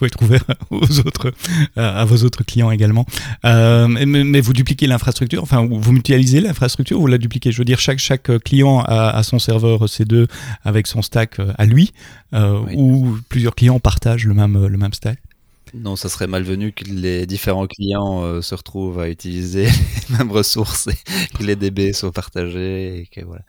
[0.00, 1.32] faut être ouvert aux autres,
[1.76, 3.06] à, vos autres clients également.
[3.44, 7.52] Euh, mais, vous dupliquez l'infrastructure, enfin, vous mutualisez l'infrastructure, vous la dupliquez?
[7.52, 10.26] Je veux dire, chaque, chaque client a, a son serveur C2
[10.64, 11.92] avec son stack à lui,
[12.34, 15.18] euh, ou plusieurs clients partagent le même, le même stack?
[15.72, 19.66] Non, ça serait malvenu que les différents clients euh, se retrouvent à utiliser
[20.10, 23.00] les mêmes ressources et que les DB soient partagés.
[23.00, 23.42] Et que, voilà.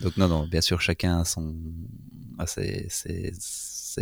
[0.00, 1.54] Donc non, non, bien sûr, chacun a, son,
[2.38, 3.32] a ses, ses,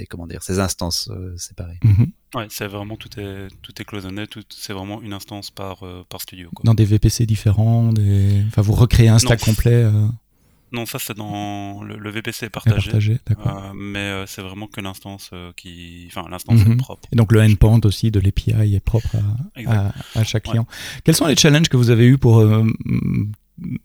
[0.08, 1.78] comment dire, ses instances euh, séparées.
[1.82, 2.12] Mhm.
[2.34, 6.04] Ouais, c'est vraiment tout est tout est cloisonné, tout c'est vraiment une instance par euh,
[6.08, 6.50] par studio.
[6.54, 6.62] Quoi.
[6.64, 8.42] Dans des VPC différents, des...
[8.46, 9.90] enfin vous recréez un stack complet.
[10.72, 12.90] Non, ça c'est dans le, VPC partagé.
[12.90, 16.72] partagé euh, mais euh, c'est vraiment que l'instance euh, qui, enfin l'instance mhm.
[16.72, 17.08] est propre.
[17.12, 19.16] Et donc le endpoint aussi de l'API est propre
[19.66, 20.66] à, à, chaque client.
[21.02, 22.40] Quels sont les challenges que vous avez eu pour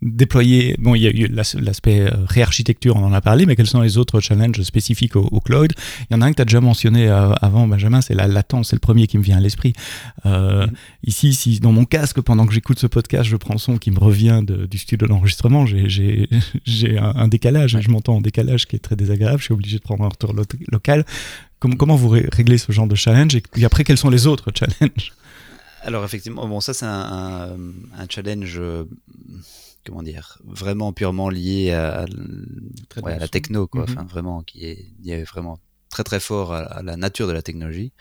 [0.02, 3.68] déployer, bon, il y a eu l'aspect euh, réarchitecture, on en a parlé, mais quels
[3.68, 5.74] sont les autres challenges spécifiques au, cloud?
[6.10, 8.28] Il y en a un que tu as déjà mentionné euh, avant, Benjamin, c'est la
[8.28, 9.74] latence, c'est le premier qui me vient à l'esprit.
[10.26, 10.72] Euh, mm-hmm.
[11.04, 13.92] Ici, si dans mon casque, pendant que j'écoute ce podcast, je prends le son qui
[13.92, 16.28] me revient du studio d'enregistrement, j'ai
[16.98, 19.84] un, un, décalage, je m'entends en décalage qui est très désagréable, je suis obligé de
[19.84, 20.34] prendre un retour
[20.72, 21.06] local.
[21.60, 25.14] Comment, comment vous réglez ce genre de challenge Et après, quels sont les autres challenges?
[25.86, 27.58] Alors effectivement, bon ça c'est un,
[27.98, 28.60] un, challenge
[29.86, 32.06] comment dire, vraiment purement lié à,
[33.04, 33.84] la techno, quoi.
[33.84, 33.90] Mhm.
[33.90, 37.94] Enfin, vraiment, qui est, vraiment très très fort à, la nature de la technologie.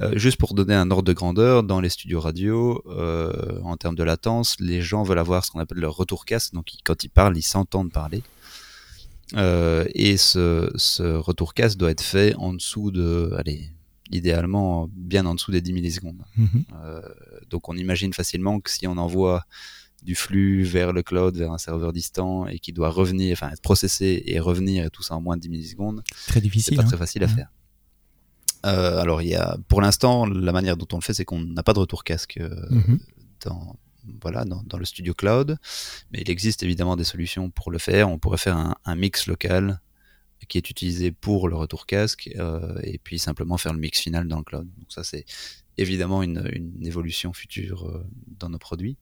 [0.00, 3.96] Euh, juste pour donner un ordre de grandeur, dans les studios radio, euh, en termes
[3.96, 6.52] de latence, les gens veulent avoir ce qu'on appelle leur retour casque.
[6.54, 8.22] Donc, quand ils parlent, ils s'entendent parler.
[9.34, 13.70] Euh, et ce, ce retour casque doit être fait en dessous de, allez,
[14.12, 16.22] idéalement bien en dessous des 10 millisecondes.
[16.36, 16.64] Mhm.
[17.50, 19.44] donc, on imagine facilement que si on envoie
[20.02, 23.62] du flux vers le cloud, vers un serveur distant et qui doit revenir, enfin être
[23.62, 26.02] processé et revenir et tout ça en moins de 10 millisecondes.
[26.26, 26.74] Très difficile.
[26.74, 26.98] C'est pas très hein.
[26.98, 27.48] facile à faire.
[28.64, 31.40] Euh, alors il y a, pour l'instant, la manière dont on le fait, c'est qu'on
[31.40, 32.98] n'a pas de retour casque euh, mhm.
[33.44, 33.76] dans
[34.20, 35.58] voilà dans, dans, le studio cloud,
[36.10, 38.08] mais il existe évidemment des solutions pour le faire.
[38.08, 39.80] On pourrait faire un, un mix local
[40.48, 44.28] qui est utilisé pour le retour casque euh, et puis simplement faire le mix final
[44.28, 44.68] dans le cloud.
[44.78, 45.24] Donc ça c'est
[45.78, 48.04] évidemment une, une évolution future euh,
[48.38, 48.96] dans nos produits.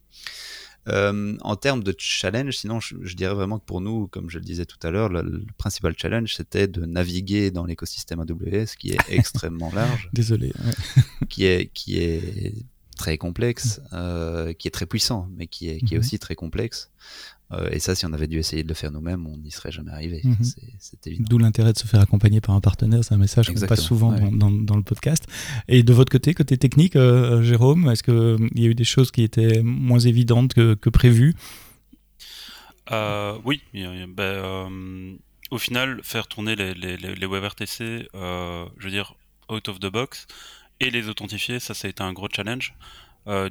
[0.89, 4.45] Euh, en termes de challenge, sinon, je, dirais vraiment que pour nous, comme je le
[4.45, 8.99] disais tout à l'heure, le, principal challenge, c'était de naviguer dans l'écosystème AWS, qui est
[9.09, 10.09] extrêmement large.
[10.13, 10.53] Désolé.
[11.29, 12.55] Qui est qui est
[12.97, 16.01] très complexe, euh, qui est très puissant, mais qui est, qui est mhm.
[16.01, 16.91] aussi très complexe.
[17.53, 19.73] Euh, et ça, si on avait dû essayer de le faire nous-mêmes, on n'y serait
[19.73, 20.21] jamais arrivé.
[20.23, 20.37] Mhm.
[20.79, 21.25] C'est évident.
[21.29, 23.03] D'où l'intérêt de se faire accompagner par un partenaire.
[23.03, 25.25] C'est un message qu'on passe souvent dans, dans, le podcast.
[25.67, 29.11] Et de votre côté, côté technique, euh, Jérôme, est-ce qu'il y a eu des choses
[29.11, 31.35] qui étaient moins évidentes que, que prévues?
[33.45, 35.19] Oui, ben,
[35.51, 39.15] au final, faire tourner les, les, les WebRTC, je veux dire,
[39.49, 40.27] out of the box,
[40.81, 42.75] et les authentifier, ça, ça a été un gros challenge.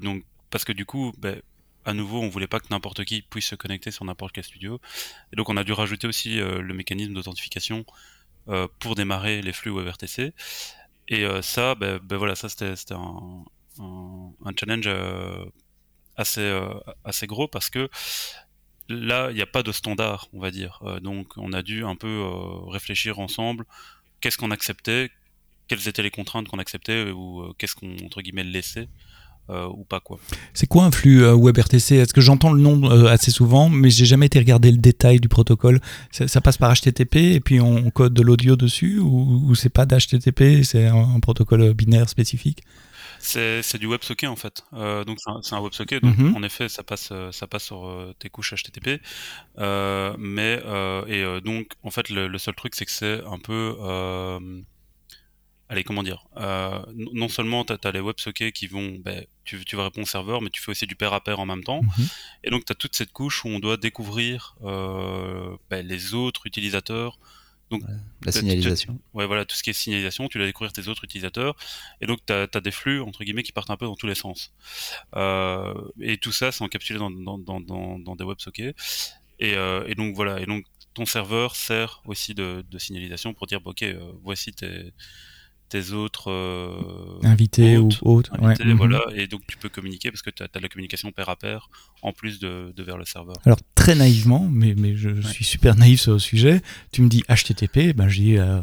[0.02, 1.42] donc, parce que du coup, ben,
[1.90, 4.80] à nouveau, on voulait pas que n'importe qui puisse se connecter sur n'importe quel studio.
[5.34, 7.86] Et donc, on a dû rajouter aussi le mécanisme d'authentification
[8.80, 10.34] pour démarrer les flux WebRTC.
[11.10, 13.44] Et ça, ben, ben, voilà, ça c'était un,
[14.60, 14.90] challenge
[16.16, 16.60] assez,
[17.04, 17.90] assez gros parce que
[18.90, 20.80] là, il n'y a pas de standard, on va dire.
[20.84, 23.66] Euh, donc, on a dû un peu euh, réfléchir ensemble.
[24.20, 25.10] Qu'est-ce qu'on acceptait?
[25.68, 28.90] Quelles étaient les contraintes qu'on acceptait ou euh, qu'est-ce qu'on entre guillemets laissait?
[29.50, 30.20] Ou pas quoi.
[30.54, 34.28] C'est quoi un flux WebRTC Est-ce que j'entends le nom assez souvent, mais j'ai jamais
[34.28, 35.80] été regarder le détail du protocole?
[36.12, 40.64] Ça, passe par HTTP et puis on, code de l'audio dessus ou, c'est pas d'HTTP,
[40.64, 42.64] c'est un, protocole binaire spécifique?
[43.20, 44.64] C'est du WebSocket en fait.
[44.74, 46.02] Euh, donc c'est un, WebSocket.
[46.02, 46.36] Donc mhm.
[46.36, 49.02] en effet, ça passe, euh, ça passe sur euh, tes couches HTTP.
[49.58, 50.62] mais
[51.08, 53.76] et donc en fait, le, seul truc, c'est que c'est un peu
[55.70, 59.86] allez, comment dire Non seulement tu as, les WebSockets qui vont, ben, tu, tu, vas
[59.86, 61.82] répondre au serveur, mais tu fais aussi du pair à pair en même temps.
[61.82, 62.08] Mhm.
[62.44, 67.18] Et donc tu as toute cette couche où on doit découvrir ben, les autres utilisateurs
[67.70, 67.84] donc,
[68.24, 69.00] la signalisation.
[69.14, 71.56] ouais, voilà, tout ce qui est signalisation, tu dois découvrir tes autres utilisateurs.
[72.02, 74.16] Et donc, tu as, des flux, entre guillemets, qui partent un peu dans tous les
[74.16, 74.54] sens.
[75.16, 78.76] Euh, et tout ça, c'est encapsulé dans, dans, dans, dans des WebSockets.
[79.40, 80.40] Et, euh, et, donc, voilà.
[80.42, 84.92] Et donc, ton serveur sert aussi de, de signalisation pour dire, ok, euh, voici tes,
[85.70, 86.72] tes autres euh,
[87.24, 88.32] invités ou autres.
[88.40, 88.74] Mhm.
[88.74, 91.70] voilà, et donc tu peux communiquer parce que tu as, la communication pair à pair
[92.02, 93.36] en plus de, vers le serveur.
[93.46, 97.24] Alors très naïvement, mais, mais je suis super naïf sur le sujet, tu me dis
[97.30, 98.60] HTTP, ben dis euh,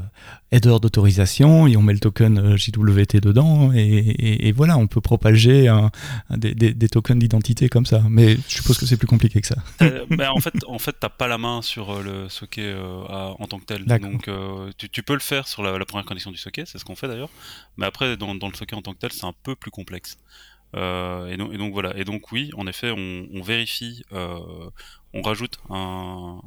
[0.52, 5.00] header d'autorisation et on met le token euh, JWT dedans et, et, voilà, on peut
[5.00, 5.90] propager un,
[6.30, 8.02] des, des, tokens d'identité comme ça.
[8.08, 9.56] Mais je suppose que c'est plus compliqué que ça.
[9.80, 12.76] ben, en fait, en fait, t'as pas la main sur le socket
[13.08, 13.84] en tant que tel.
[13.84, 14.28] Donc
[14.78, 16.95] tu, tu, peux le faire sur la, la première connexion du socket, c'est ce qu'on
[16.96, 17.30] fait d'ailleurs.
[17.76, 20.18] Mais après, dans, le socket en tant que tel, c'est un peu plus complexe.
[20.74, 21.96] Euh, et, donc, et, donc, voilà.
[21.96, 24.70] Et donc oui, en effet, on, vérifie, euh,
[25.14, 26.40] on rajoute un,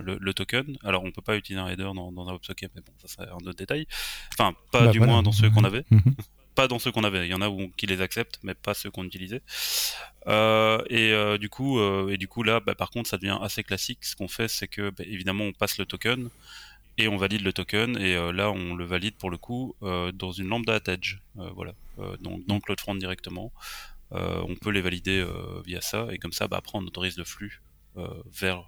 [0.00, 0.76] le, token.
[0.84, 3.28] Alors on peut pas utiliser un header dans, dans un WebSocket, mais bon, ça c'est
[3.28, 3.86] un autre détail.
[4.32, 5.84] Enfin, pas bah, du moins dans ceux qu'on avait.
[5.90, 6.02] Mhm.
[6.54, 7.26] pas dans ceux qu'on avait.
[7.26, 9.42] Il y en a où, qui les acceptent, mais pas ceux qu'on utilisait.
[10.28, 14.04] Euh, et du coup, et du coup là, bah, par contre, ça devient assez classique.
[14.04, 16.30] Ce qu'on fait, c'est que bah, évidemment, on passe le token
[16.98, 20.12] et on valide le token et euh, là on le valide pour le coup euh,
[20.12, 21.18] dans une lambda at edge.
[21.38, 21.74] Euh, voilà.
[22.20, 23.52] Donc dans CloudFront directement.
[24.10, 25.26] On peut les valider
[25.66, 27.62] via ça et comme ça bah, après on autorise le flux
[28.32, 28.62] vers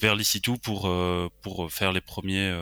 [0.00, 0.90] vers l'EC2 pour
[1.42, 2.52] pour faire les premiers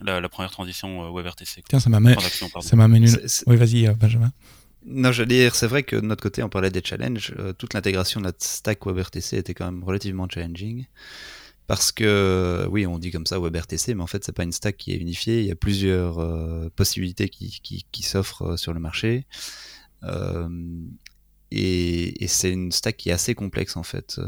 [0.00, 2.18] la, première transition WebRTC Tiens ça m'amène
[2.60, 3.16] ça m'amène une...
[3.46, 4.32] oui vas-y Benjamin.
[4.86, 7.34] Non, je veux dire, c'est vrai que de notre côté, on parlait des challenges.
[7.56, 10.84] toute l'intégration de la stack WebRTC était quand même relativement challenging.
[11.66, 14.76] Parce que, oui, on dit comme ça WebRTC, mais en fait, c'est pas une stack
[14.76, 15.40] qui est unifiée.
[15.40, 19.26] Il y a plusieurs euh, possibilités qui, s'offrent euh, sur le marché.
[20.02, 20.48] Euh,
[21.50, 24.20] et, c'est une stack qui est assez complexe, en fait,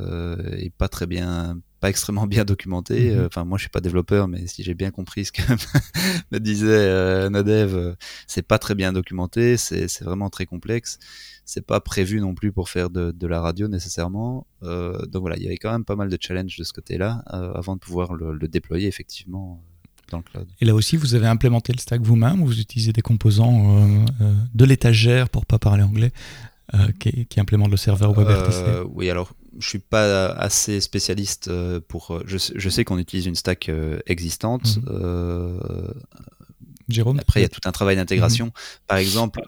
[0.56, 3.14] et pas très bien, pas extrêmement bien documentée.
[3.14, 3.26] Mm-hmm.
[3.26, 5.42] Enfin, moi, je suis pas développeur, mais si j'ai bien compris ce que
[6.32, 10.98] me disait Nadev, c'est pas très bien documenté, c'est vraiment très complexe
[11.46, 14.46] c'est pas prévu non plus pour faire de, la radio nécessairement.
[14.64, 17.22] Euh, donc voilà, il y avait quand même pas mal de challenges de ce côté-là
[17.32, 20.48] euh, avant de pouvoir le, déployer effectivement euh, dans le cloud.
[20.60, 24.04] Et là aussi, vous avez implémenté le stack vous-même ou vous utilisez des composants
[24.54, 26.12] de l'étagère, pour pas parler anglais,
[26.98, 31.50] qui, qui, implémentent le serveur WebRTC Oui, alors je suis pas assez spécialiste
[31.88, 32.20] pour.
[32.26, 33.70] Je, sais qu'on utilise une stack
[34.06, 34.78] existante.
[34.78, 35.94] Mhm.
[36.88, 38.46] Jérôme Après, il y a tout un travail d'intégration.
[38.46, 38.52] Mhm.
[38.86, 39.40] Par exemple,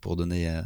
[0.00, 0.62] pour donner euh,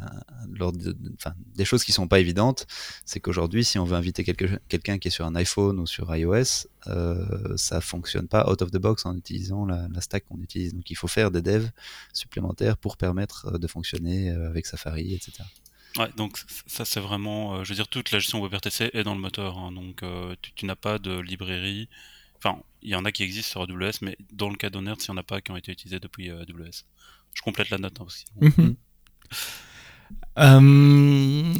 [1.55, 2.67] des choses qui sont pas évidentes,
[3.05, 6.67] c'est qu'aujourd'hui, si on veut inviter quelqu'un qui est sur un iPhone ou sur iOS,
[6.87, 10.75] euh, ça fonctionne pas out of the box en utilisant la, stack qu'on utilise.
[10.75, 11.71] Donc il faut faire des devs
[12.13, 15.33] supplémentaires pour permettre euh, de fonctionner euh, avec Safari, etc.
[15.97, 19.21] Ouais, donc ça c'est vraiment, je veux dire, toute la gestion WebRTC est dans le
[19.21, 19.71] moteur, hein.
[19.71, 20.03] donc
[20.57, 21.89] tu, n'as pas de librairie.
[22.45, 25.11] Enfin, il y en a qui existent sur AWS, mais dans le cas d'Honor, il
[25.11, 26.85] n'y en a pas qui ont été utilisés depuis AWS.
[27.33, 28.25] Je complète la note hein, aussi.
[28.41, 28.77] Mhm.
[30.39, 31.55] Euh,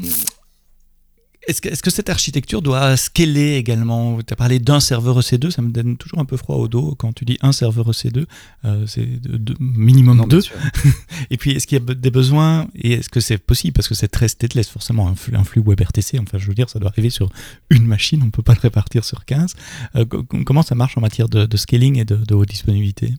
[1.47, 4.19] est-ce que, est que, cette architecture doit scaler également?
[4.23, 6.95] Tu as parlé d'un serveur EC2, ça me donne toujours un peu froid au dos
[6.95, 8.27] quand tu dis un serveur EC2,
[8.65, 10.43] euh, c'est de, minimum deux.
[11.31, 12.69] et puis, est-ce qu'il y a des besoins?
[12.75, 13.75] Et est-ce que c'est possible?
[13.75, 16.69] Parce que c'est très stateless, forcément, un flux, un flux WebRTC, enfin, je veux dire,
[16.69, 17.31] ça doit arriver sur
[17.71, 19.55] une machine, on ne peut pas le répartir sur 15.
[19.97, 23.13] Euh, comment ça marche en matière de, scaling et de, de haute disponibilité?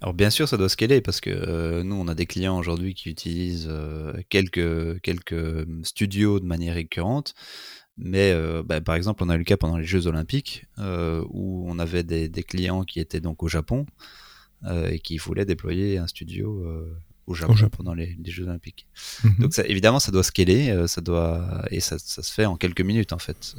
[0.00, 2.94] Alors bien sûr, ça doit scaler parce que euh, nous, on a des clients aujourd'hui
[2.94, 7.34] qui utilisent euh, quelques, quelques studios de manière récurrente.
[8.02, 8.34] Mais
[8.64, 12.02] bah, par exemple, on a eu le cas pendant les Jeux Olympiques où on avait
[12.02, 13.84] des, des, clients qui étaient donc au Japon
[14.66, 16.64] et qui voulaient déployer un studio
[17.30, 18.86] au Japon, pendant les, Jeux Olympiques.
[19.24, 19.36] Mhm.
[19.38, 22.56] Donc ça, évidemment, ça doit scaler, euh, ça doit et ça, ça, se fait en
[22.56, 23.54] quelques minutes en fait.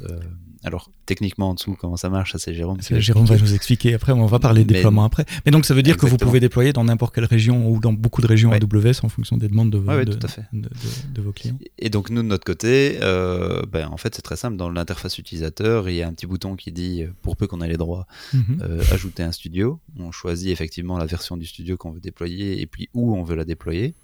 [0.64, 2.78] Euh, alors techniquement en dessous, comment ça marche, ça c'est Jérôme.
[2.80, 5.24] Jérôme va nous expliquer après, on va parler de déploiement après.
[5.44, 7.92] Mais donc ça veut dire que vous pouvez déployer dans n'importe quelle région ou dans
[7.92, 11.58] beaucoup de régions AWS en fonction des demandes de, de, vos clients.
[11.78, 14.56] Et donc nous de notre côté, euh, ben, en fait c'est très simple.
[14.56, 17.68] Dans l'interface utilisateur, il y a un petit bouton qui dit pour peu qu'on ait
[17.68, 18.60] les droits, mhm.
[18.92, 19.80] ajouter un studio.
[19.98, 23.36] On choisit effectivement la version du studio qu'on veut déployer et puis où on veut
[23.36, 23.94] la déployer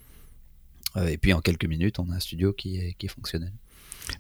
[0.97, 3.53] euh, et puis en quelques minutes, on a un studio qui est, qui est fonctionnel.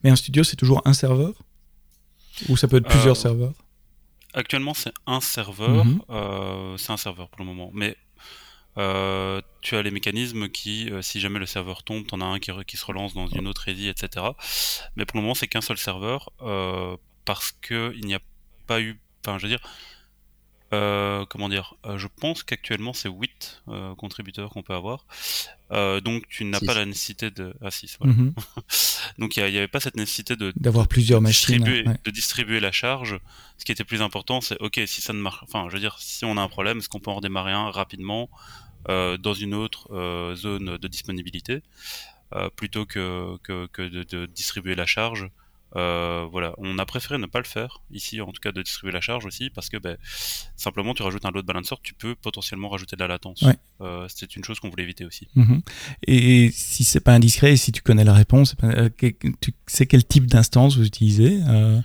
[0.04, 1.34] Mais un studio, c'est toujours un serveur?
[2.48, 3.52] Ou ça peut être plusieurs euh, serveurs
[4.34, 5.84] Actuellement, c'est un serveur.
[5.84, 6.02] Mhm.
[6.10, 7.70] Euh, c'est un serveur pour le moment.
[7.72, 7.96] Mais
[9.60, 12.52] tu as les mécanismes qui, si jamais le serveur tombe, tu en as un qui,
[12.66, 14.26] qui, se relance dans une autre ready, etc.
[14.94, 16.30] Mais pour le moment, c'est qu'un seul serveur
[17.24, 18.20] parce qu'il n'y a
[18.66, 19.00] pas eu.
[19.24, 19.60] Enfin, je veux dire,
[20.74, 25.06] euh, comment dire euh, Je pense qu'actuellement c'est 8 euh, contributeurs qu'on peut avoir.
[25.70, 27.54] donc tu n'as pas la nécessité de.
[27.62, 28.14] Ah 6, voilà.
[28.14, 28.34] Mhm.
[29.18, 30.52] donc il n'y avait pas cette nécessité de.
[30.56, 31.64] D'avoir plusieurs machines.
[32.04, 33.18] De distribuer la charge.
[33.56, 35.42] Ce qui était plus important, c'est ok, si ça ne marche.
[35.42, 37.70] Enfin, je veux dire, si on a un problème, est-ce qu'on peut en redémarrer un
[37.70, 38.28] rapidement
[38.86, 39.88] dans une autre
[40.34, 41.62] zone de disponibilité
[42.56, 45.28] plutôt que, que, que de, de, distribuer la charge?
[45.76, 48.92] Euh, voilà, on a préféré ne pas le faire ici, en tout cas de distribuer
[48.92, 49.96] la charge aussi, parce que ben,
[50.56, 53.44] simplement tu rajoutes un load balancer, tu peux potentiellement rajouter de la latence.
[53.80, 55.28] Euh, c'est une chose qu'on voulait éviter aussi.
[55.34, 55.60] Mhm.
[56.06, 60.26] Et si c'est pas indiscret, si tu connais la réponse, euh, tu sais quel type
[60.26, 61.80] d'instance vous utilisez euh,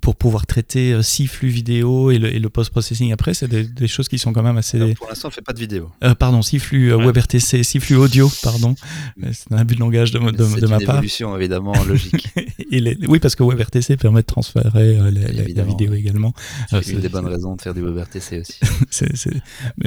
[0.00, 4.32] pour pouvoir traiter six flux vidéo et le, post-processing après, c'est des, choses qui sont
[4.32, 4.94] quand même assez.
[4.94, 5.90] pour l'instant, on fait pas de vidéo.
[6.18, 8.74] pardon, six flux WebRTC, six flux audio, pardon.
[9.32, 10.60] c'est un abus de langage de, de, de ma part.
[10.60, 12.28] C'est une évolution évidemment logique.
[13.08, 16.32] oui, parce que WebRTC permet de transférer la, vidéo également.
[16.70, 18.60] C'est une des bonnes raisons de faire du WebRTC aussi.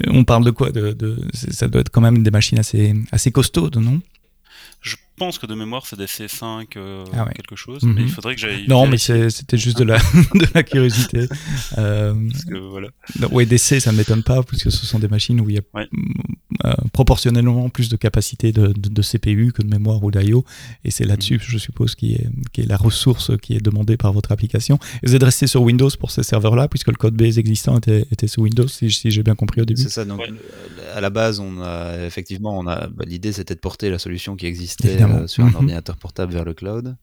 [0.07, 3.77] on parle de quoi de, Ça doit être quand même des machines assez, assez costaudes,
[3.77, 4.01] non?
[4.81, 8.09] Je pense que de mémoire c'est des C5 euh, ah quelque chose, mais il mhm.
[8.09, 8.65] faudrait que j'aille.
[8.67, 9.97] Non, mais c'était juste de la,
[10.33, 11.27] de la curiosité.
[11.77, 12.89] Euh, Parce que, voilà.
[13.31, 15.59] ouais, des C ça ne m'étonne pas, puisque ce sont des machines où il y
[15.59, 15.61] a
[16.65, 20.43] euh, proportionnellement plus de capacité de, de, CPU que de mémoire ou d'IO,
[20.83, 21.41] et c'est là-dessus, mhm.
[21.41, 24.79] je suppose, qui est, qui est la ressource qui est demandée par votre application.
[25.01, 28.05] Et vous êtes resté sur Windows pour ces serveurs-là, puisque le code base existant était,
[28.11, 29.81] était sous Windows, si, j'ai bien compris au début.
[29.81, 30.21] C'est ça, donc
[30.93, 34.35] à la base, on a effectivement, on a, bah, l'idée c'était de porter la solution
[34.35, 35.55] qui existait euh, sur un mhm.
[35.55, 36.95] ordinateur portable vers le cloud.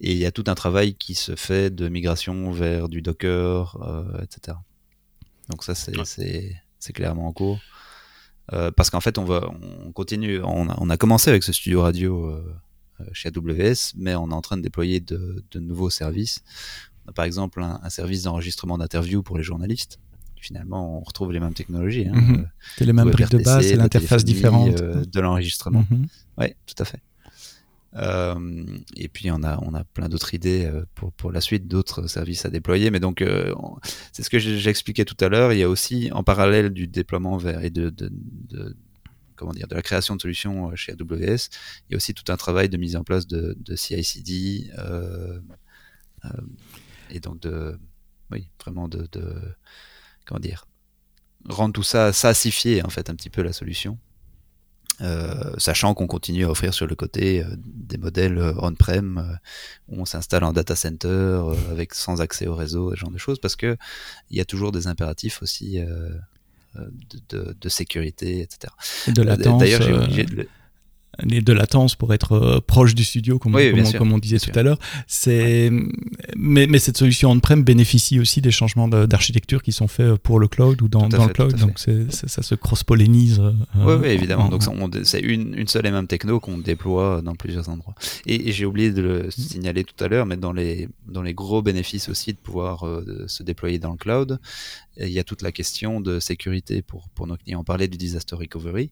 [0.00, 3.78] Et il y a tout un travail qui se fait de migration vers du Docker,
[3.82, 4.56] euh, etc.
[5.48, 7.58] Donc ça, c'est clairement en cours.
[8.52, 9.48] Euh, parce qu'en fait, on, va,
[9.86, 10.40] on continue.
[10.42, 12.40] On a, on a, commencé avec ce studio radio
[13.12, 16.42] chez AWS, mais on est en train de déployer de, de nouveaux services.
[17.06, 19.98] On a par exemple un, un service d'enregistrement d'interview pour les journalistes.
[20.46, 22.06] Finalement, on retrouve les mêmes technologies.
[22.06, 22.48] Hein, mhm.
[22.76, 24.76] C'est les mêmes briques de base, c'est l'interface différente.
[24.76, 25.84] de l'enregistrement.
[25.90, 26.06] Mhm.
[26.38, 27.00] Oui, tout à fait.
[27.96, 28.64] Euh,
[28.96, 32.06] et puis on a, on a plein d'autres idées euh, pour, pour la suite, d'autres
[32.06, 32.90] services à déployer.
[32.90, 33.54] Mais donc, euh,
[34.12, 35.52] c'est ce que j'expliquais tout à l'heure.
[35.52, 37.92] Il y a aussi, en parallèle du déploiement vers et de,
[39.36, 41.48] comment dire, de la création de solutions chez AWS,
[41.88, 44.70] il y a aussi tout un travail de mise en place de, de CI/CD
[47.10, 47.78] et donc de,
[48.32, 49.34] oui, vraiment de, de,
[50.24, 50.66] comment dire,
[51.48, 53.98] rendre tout ça sassifier en fait un petit peu la solution.
[55.02, 59.38] Euh, sachant qu'on continue à offrir sur le côté euh, des modèles euh, on-prem
[59.88, 63.38] où on s'installe en data center avec sans accès au réseau, ce genre de choses,
[63.38, 63.76] parce que
[64.30, 65.78] il y a toujours des impératifs aussi
[67.28, 68.72] de, de, sécurité, etc.
[69.08, 69.60] de latence.
[69.60, 70.48] D'ailleurs, j'ai oublié de
[71.22, 73.56] de latence pour être euh, proche du studio, comme,
[73.96, 74.78] comme, on disait tout à l'heure.
[75.06, 75.70] C'est,
[76.36, 80.48] mais, mais, cette solution on-prem bénéficie aussi des changements d'architecture qui sont faits pour le
[80.48, 83.40] cloud ou dans, dans le cloud, donc ça se cross-pollinise.
[83.40, 84.48] Euh, oui, oui, évidemment.
[84.48, 84.62] donc
[85.04, 87.94] c'est une, une, seule et même techno qu'on déploie dans plusieurs endroits.
[88.26, 91.62] Et, j'ai oublié de le signaler tout à l'heure, mais dans les, dans les gros
[91.62, 94.38] bénéfices aussi de pouvoir euh, se déployer dans le cloud,
[94.98, 97.60] il y a toute la question de sécurité pour, pour nos clients.
[97.60, 98.90] On parlait du disaster recovery.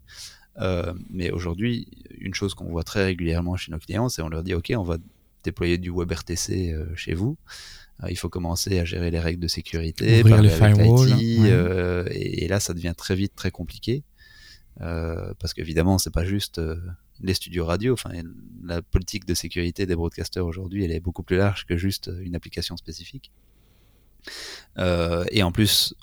[0.61, 1.89] Euh, mais aujourd'hui,
[2.19, 4.83] une chose qu'on voit très régulièrement chez nos clients, c'est on leur dit OK, on
[4.83, 4.99] va
[5.45, 7.37] déployer du WebRTC euh, chez vous.
[8.03, 11.13] Euh, il faut commencer à gérer les règles de sécurité, Ouvrir les firewalls,
[11.47, 14.03] euh, et, et, là, ça devient très vite très compliqué
[14.77, 16.61] parce qu'évidemment, c'est pas juste
[17.21, 17.93] les studios radio.
[17.93, 18.11] Enfin,
[18.65, 22.35] la politique de sécurité des broadcasters aujourd'hui, elle est beaucoup plus large que juste une
[22.35, 23.31] application spécifique.
[24.77, 25.95] et en plus,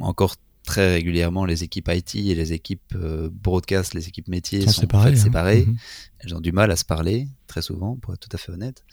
[0.00, 0.36] encore
[0.70, 5.14] très régulièrement les équipes IT et les équipes euh, broadcast, les équipes métiers sont, séparées.
[5.14, 5.64] Hein.
[5.66, 5.76] Mhm.
[6.20, 8.84] Elles ont du mal à se parler, très souvent, pour être tout à fait honnête.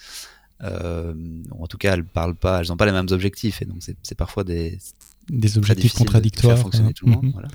[0.61, 4.15] en tout cas, elles parlent pas, elles n'ont pas les mêmes objectifs, et donc c'est
[4.15, 4.79] parfois des
[5.29, 6.57] des objectifs contradictoires.
[6.57, 7.31] fonctionner tout le monde.
[7.33, 7.49] Voilà.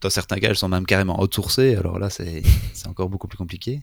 [0.00, 2.42] Dans certains cas, elles sont même carrément outsourcées, alors là, c'est
[2.86, 3.82] encore beaucoup plus compliqué.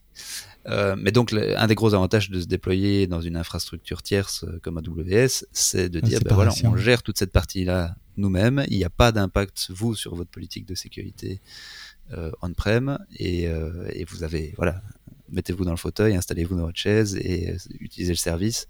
[0.68, 4.60] Euh, mais donc, un des gros avantages de se déployer dans une infrastructure tierce euh,
[4.64, 8.84] comme AWS, c'est de dire, ben voilà, on gère toute cette partie-là nous-mêmes, il n'y
[8.84, 11.41] a pas d'impact, vous, sur votre politique de sécurité
[12.13, 14.82] euh, on-prem, et, euh, et, vous avez, voilà,
[15.30, 18.68] mettez-vous dans le fauteuil, installez-vous dans votre chaise et euh, utilisez le service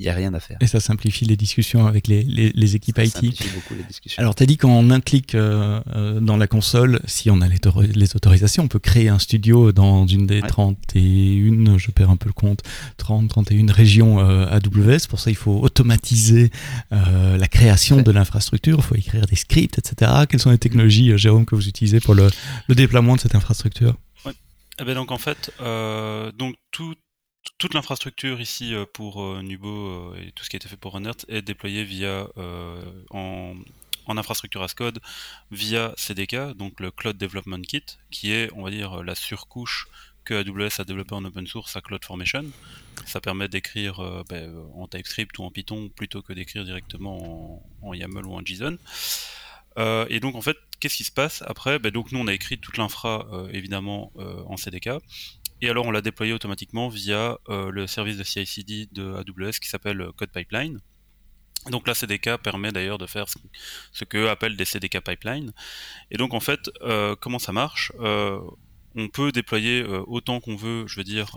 [0.00, 0.56] il n'y a rien à faire.
[0.62, 3.12] Et ça simplifie les discussions avec les, les, équipes ça IT.
[3.12, 4.18] Simplifie beaucoup les discussions.
[4.18, 7.48] Alors, tu as dit qu'en un clic euh, euh, dans la console, si on a
[7.48, 7.58] les,
[7.94, 12.30] les, autorisations, on peut créer un studio dans une des 31, je perds un peu
[12.30, 12.62] le compte,
[12.96, 15.06] 30, 31 régions euh, AWS.
[15.06, 16.50] Pour ça, il faut automatiser
[16.90, 20.10] la création de l'infrastructure, il faut écrire des scripts, etc.
[20.28, 22.30] Quelles sont les technologies, Jérôme, que vous utilisez pour le,
[22.68, 23.96] le déploiement de cette infrastructure?
[24.82, 25.52] Eh ben donc en fait,
[26.38, 26.94] donc tout
[27.58, 30.76] toute l'infrastructure ici euh, pour euh, Nubo euh, et tout ce qui a été fait
[30.76, 32.26] pour Runert est déployé via
[33.10, 33.56] en,
[34.08, 34.98] infrastructure as code
[35.52, 39.86] via CDK, donc le Cloud Development Kit, qui est, on va dire, la surcouche
[40.24, 42.44] que AWS a développé en open source à CloudFormation.
[43.06, 48.26] Ça permet d'écrire ben, en TypeScript ou en Python plutôt que d'écrire directement en, YAML
[48.26, 48.78] ou en JSON.
[49.78, 51.78] et donc en fait, qu'est-ce qui se passe après?
[51.78, 54.90] Ben, Donc nous on a écrit toute l'infra évidemment en CDK.
[55.62, 59.68] Et alors on l'a déployé automatiquement via euh, le service de CI/CD de AWS qui
[59.68, 60.80] s'appelle euh, Code Pipeline.
[61.70, 63.26] Donc la CDK permet d'ailleurs de faire
[63.92, 65.52] ce que appellent des CDK pipeline.
[66.10, 70.96] Et donc en fait, euh, comment ça marche On peut déployer autant qu'on veut, je
[70.96, 71.36] veux dire,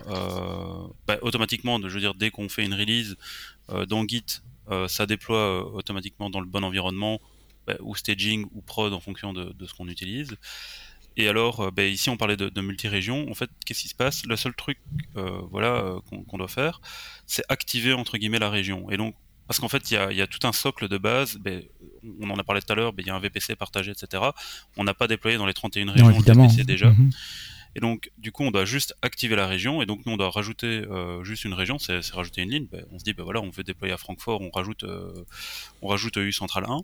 [1.06, 3.16] bah, automatiquement, je veux dire, dès qu'on fait une release
[3.68, 4.40] dans Git,
[4.88, 7.20] ça déploie automatiquement dans le bon environnement,
[7.66, 10.38] bah, ou staging ou prod en fonction de ce qu'on utilise.
[11.16, 13.30] Et alors, euh, ben, ici, on parlait de, de multi-régions.
[13.30, 14.26] En fait, qu'est-ce qui se passe?
[14.26, 14.78] Le seul truc,
[15.16, 16.80] euh, voilà, euh, qu'on doit faire,
[17.26, 18.90] c'est activer entre guillemets la région.
[18.90, 19.14] Et donc,
[19.46, 21.36] parce qu'en fait, il y a, y a, tout un socle de base.
[21.36, 21.62] Ben,
[22.20, 22.92] on en a parlé tout à l'heure.
[22.92, 24.22] Ben, il y a un VPC partagé, etc.
[24.76, 26.48] On n'a pas déployé dans les 31 régions non, évidemment.
[26.48, 26.90] VPC déjà.
[26.90, 27.10] Mhm.
[27.76, 29.82] Et donc, du coup, on doit juste activer la région.
[29.82, 31.78] Et donc, nous, on doit rajouter euh, juste une région.
[31.78, 32.66] C'est rajouter une ligne.
[32.70, 34.40] Ben, on se dit, ben voilà, on veut déployer à Francfort.
[34.40, 35.24] On rajoute, euh,
[35.82, 36.80] on rajoute EU Central 1.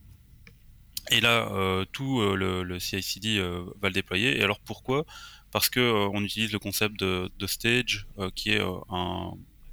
[1.11, 4.39] Et là, euh, tout euh, le, le CI/CD euh, va le déployer.
[4.39, 5.05] Et alors pourquoi?
[5.51, 8.07] Parce que on utilise le concept de, stage,
[8.37, 9.33] qui est un,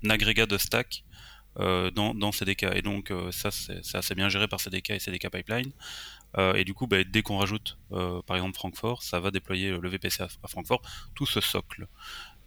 [0.09, 1.03] agrégat de stack
[1.55, 2.63] dans, CDK.
[2.73, 5.71] Et donc ça, c'est assez bien géré par CDK et CDK Pipeline.
[6.55, 10.23] et du coup, bah, dès qu'on rajoute, par exemple, Francfort, ça va déployer le VPC
[10.23, 10.81] à, Francfort,
[11.13, 11.85] tout ce socle.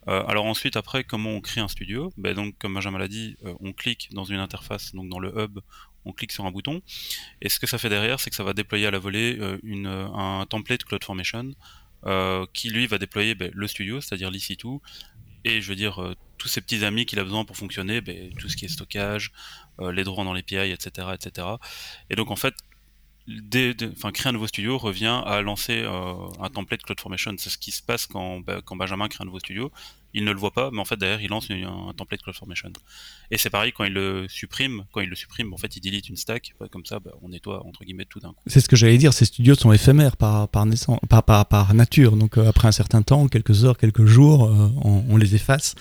[0.09, 2.13] alors ensuite, après, comment on crée un studio?
[2.17, 5.61] Ben Donc, comme Benjamin l'a dit, on clique dans une interface, donc dans le hub,
[6.05, 6.83] on clique sur un bouton,
[7.43, 9.59] et ce que ça fait derrière, c'est que ça va déployer à la volée euh,
[9.63, 11.53] une, un template CloudFormation
[12.07, 14.81] euh, qui lui va déployer ben, le studio, c'est-à-dire l'EC2,
[15.45, 18.33] et je veux dire euh, tous ces petits amis qu'il a besoin pour fonctionner, ben,
[18.39, 19.33] tout ce qui est stockage,
[19.79, 21.47] les droits dans l'API, etc., etc.
[22.11, 22.55] Et donc en fait,
[24.13, 27.35] créer un nouveau studio revient à lancer un template CloudFormation.
[27.39, 29.71] C'est ce qui se passe quand, ben, quand Benjamin crée un nouveau studio
[30.15, 32.71] il ne le voit pas, mais en fait derrière il lance un template CloudFormation.
[33.31, 36.09] Et c'est pareil quand il le supprime, quand il le supprime, en fait il delete
[36.09, 38.43] une stack, bah, comme ça bah, on nettoie entre guillemets tout d'un coup.
[38.47, 42.17] C'est ce que j'allais dire, ces studios sont éphémères par par naissance, par, par, nature,
[42.17, 45.75] donc euh, après un certain temps, quelques heures, quelques jours, euh, on, on, les efface.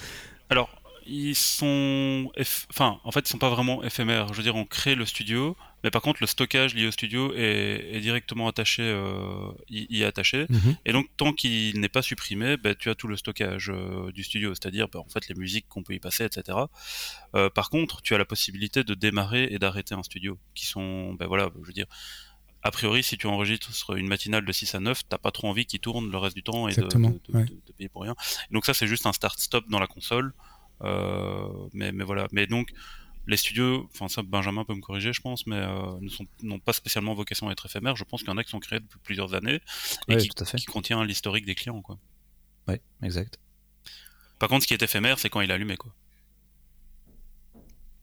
[0.49, 0.69] Alors
[1.05, 2.32] ils sont,
[2.69, 4.27] enfin en fait ils sont pas vraiment éphémères.
[4.30, 7.34] Je veux dire on crée le studio, mais par contre, le stockage lié au studio
[7.36, 10.45] est, directement attaché, euh, y, est attaché.
[10.49, 10.77] Mhm.
[10.86, 14.23] Et donc, tant qu'il n'est pas supprimé, ben, tu as tout le stockage euh, du
[14.23, 16.57] studio, c'est-à-dire ben, en fait les musiques qu'on peut y passer, etc.
[17.36, 21.13] Euh, par contre, tu as la possibilité de démarrer et d'arrêter un studio, qui sont,
[21.13, 21.88] ben voilà, je veux dire,
[22.61, 25.65] a priori, si tu enregistres une matinale de 6 à 9, t'as pas trop envie
[25.65, 28.15] qu'il tourne le reste du temps et de, de, payer pour rien.
[28.51, 30.34] donc ça, c'est juste un start-stop dans la console.
[30.84, 32.27] Euh, mais, mais voilà.
[32.32, 32.71] Mais donc,
[33.30, 35.99] les studios, enfin ça Benjamin peut me corriger je pense, mais euh,
[36.41, 37.95] n'ont pas spécialement vocation à être éphémères.
[37.95, 39.61] Je pense qu'il y en a qui sont créés depuis plusieurs années
[40.07, 41.82] et qui, qui, contient l'historique des clients.
[41.82, 41.99] Quoi.
[42.67, 43.39] Oui, exact.
[44.39, 45.77] Par contre, ce qui est éphémère, c'est quand il est allumé.
[45.77, 45.93] Quoi.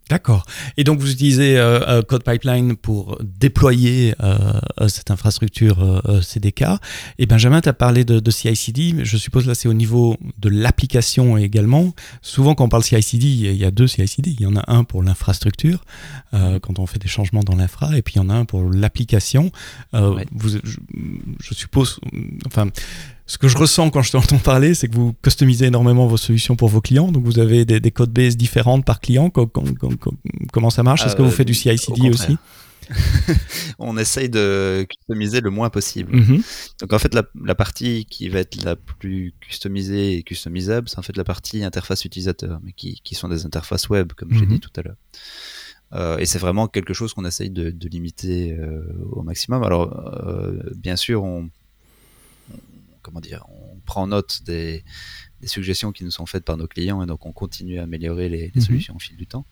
[0.08, 0.44] D'accord.
[0.76, 4.38] Et donc vous utilisez euh, euh, Code Pipeline pour déployer euh,
[4.80, 6.64] euh cette infrastructure euh, CDK.
[7.18, 10.48] Et Benjamin, tu as parlé de, de CI/CD, je suppose là c'est au niveau de
[10.48, 11.92] l'application également.
[12.22, 14.36] Souvent quand on parle CI/CD, il y a deux CI/CD.
[14.38, 15.84] Il y en a un pour l'infrastructure
[16.32, 18.70] quand on fait des changements dans l'infra, et puis il y en a un pour
[18.70, 19.50] l'application.
[19.94, 20.26] Ouais.
[20.44, 20.58] Je,
[21.40, 21.98] je, suppose,
[22.46, 22.68] enfin
[23.26, 26.56] ce que je ressens quand je t'entends parler, c'est que vous customisez énormément vos solutions
[26.56, 27.10] pour vos clients.
[27.10, 29.30] Donc vous avez des, des codes base différentes par client.
[29.30, 31.04] comment ça marche?
[31.04, 32.36] Est-ce que vous euh, faites du CI/CD aussi?
[33.78, 36.14] On essaye de customiser le moins possible.
[36.16, 36.42] Mhm.
[36.80, 41.02] Donc en fait, la, partie qui va être la plus customisée et customisable, c'est en
[41.02, 44.54] fait la partie interface utilisateur, mais qui, sont des interfaces web, comme j'ai mhm.
[44.54, 44.96] dit tout à l'heure.
[45.92, 49.62] Euh, et c'est vraiment quelque chose qu'on essaye de, limiter euh, au maximum.
[49.62, 49.92] Alors,
[50.26, 51.48] euh, bien sûr, on,
[53.06, 54.84] comment dire, on prend note des,
[55.44, 58.50] suggestions qui nous sont faites par nos clients et donc on continue à améliorer les,
[58.52, 58.60] mhm.
[58.60, 59.46] solutions au fil du temps.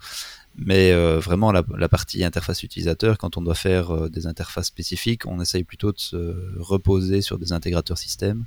[0.57, 5.63] Mais vraiment, la, partie interface utilisateur, quand on doit faire des interfaces spécifiques, on essaye
[5.63, 8.45] plutôt de se reposer sur des intégrateurs système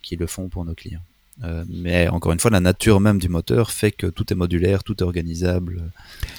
[0.00, 1.04] qui le font pour nos clients.
[1.44, 4.84] Euh, mais encore une fois, la nature même du moteur fait que tout est modulaire,
[4.84, 5.82] tout est organisable.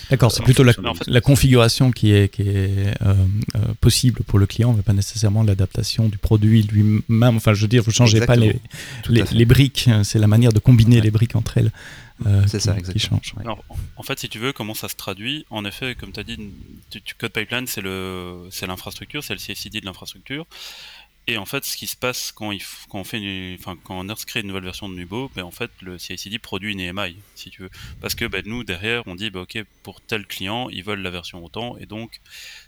[0.10, 3.14] D'accord, c'est plutôt la, configuration qui est, qui est euh,
[3.56, 7.38] euh, possible pour le client, mais pas nécessairement l'adaptation du produit lui-même.
[7.38, 8.60] Enfin, je veux dire, vous ne changez pas les,
[9.10, 11.72] les, briques, c'est la manière de combiner les briques entre elles.
[12.46, 13.34] c'est ça, qui change.
[13.98, 15.46] en fait, si tu veux, comment ça se traduit?
[15.50, 16.38] En effet, comme tu as dit,
[16.91, 17.82] tu, Code Pipeline, c'est
[18.68, 20.46] l'infrastructure, c'est le CICD de l'infrastructure.
[21.26, 24.03] Et en fait, ce qui se passe quand, il, quand on fait une, enfin, quand
[24.03, 27.15] Nurse crée une nouvelle version de Nubo, ben, en fait, le CI/CD produit une EMI,
[27.36, 27.69] si tu veux.
[28.01, 31.11] Parce que ben, nous, derrière, on dit, ben, OK, pour tel client, ils veulent la
[31.11, 32.19] version autant, et donc,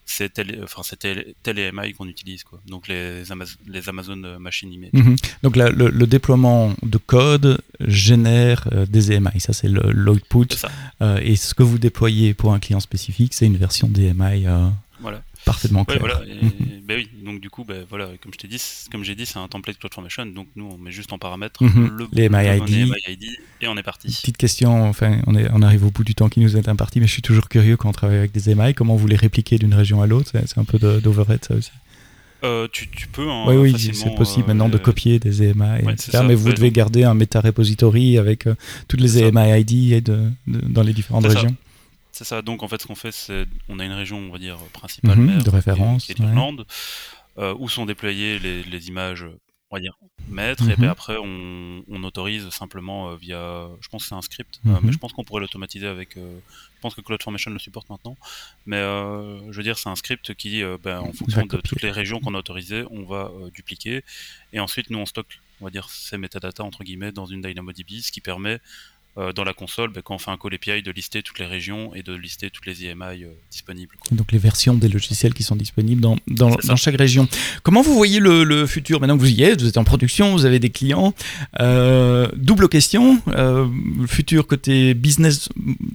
[0.05, 0.99] c'est tel, enfin, c'est
[1.43, 2.61] tel, EMI qu'on utilise, quoi.
[2.65, 3.23] Donc, les,
[3.67, 4.91] les Amazon Machine Image.
[4.93, 5.17] Mhm.
[5.43, 9.39] Donc, le, déploiement de code génère euh, des EMI.
[9.39, 10.55] Ça, c'est l'output.
[11.01, 14.45] Euh, et ce que vous déployez pour un client spécifique, c'est une version d'EMI.
[14.47, 14.69] Euh,
[15.45, 15.99] parfaitement clair.
[15.99, 16.51] voilà, mhm.
[16.83, 19.39] ben oui, donc du coup, ben voilà, comme je t'ai dit, comme j'ai dit, c'est
[19.39, 21.97] un template CloudFormation, donc nous on met juste en paramètre mhm.
[21.97, 22.89] le les MyID.
[23.61, 24.07] et on est parti.
[24.07, 26.99] Petite question, enfin, on, est, on arrive au bout du temps qui nous est imparti,
[26.99, 29.57] mais je suis toujours curieux quand on travaille avec des EMI, comment vous les répliquez
[29.57, 31.71] d'une région à l'autre C'est un peu d'overhead ça aussi.
[32.43, 33.27] Euh, tu, tu, peux.
[33.27, 35.83] Hein, oui, oui, c'est possible maintenant de euh, copier des EMI,
[36.27, 38.55] mais vous devez garder un meta repository avec euh,
[38.87, 41.55] toutes les EMI ID et de, dans les différentes régions.
[42.16, 42.41] C'est ça.
[42.41, 45.20] Donc en fait, ce qu'on fait, c'est on a une région, on va dire principale
[45.20, 46.66] mhm, de référence, qui est, l'Irlande,
[47.38, 49.26] euh, où sont déployées les, images,
[49.70, 49.97] on va dire
[50.30, 50.91] maîtres, et puis mhm.
[50.91, 54.93] après on, autorise simplement euh, via, je pense que c'est un script, euh, mais mhm.
[54.93, 58.16] je pense qu'on pourrait l'automatiser avec, je pense que CloudFormation le supporte maintenant,
[58.66, 62.22] mais je veux dire c'est un script qui, ben, en fonction de toutes les régions
[62.22, 64.05] qu'on a autorisées, on va dupliquer,
[64.53, 67.99] et ensuite nous on stocke, on va dire ces métadatas entre guillemets dans une DynamoDB,
[68.01, 68.61] ce qui permet
[69.18, 71.45] euh, dans la console, ben, quand on fait un call API, de lister toutes les
[71.45, 73.95] régions et de lister toutes les EMI euh, disponibles.
[74.11, 77.26] Donc les versions des logiciels qui sont disponibles dans, dans, chaque région.
[77.63, 78.99] Comment vous voyez le, futur?
[78.99, 81.13] Maintenant que vous y êtes, vous êtes en production, vous avez des clients.
[81.61, 85.47] Euh, double question, le futur côté business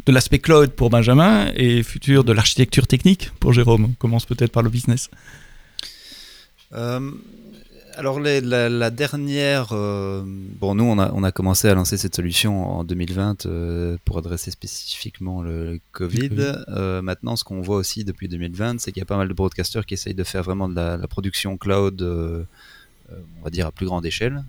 [0.07, 3.85] de l'aspect cloud pour Benjamin et futur de l'architecture technique pour Jérôme.
[3.85, 5.11] On commence peut-être par le business
[7.97, 12.67] alors la, dernière, euh, bon nous on a, on a commencé à lancer cette solution
[12.67, 16.31] en 2020 euh, pour adresser spécifiquement le Covid.
[16.69, 19.35] Euh, maintenant ce qu'on voit aussi depuis 2020 c'est qu'il y a pas mal de
[19.35, 23.87] broadcasters qui essayent de faire vraiment de la, production cloud, on va dire à plus
[23.87, 24.45] grande échelle.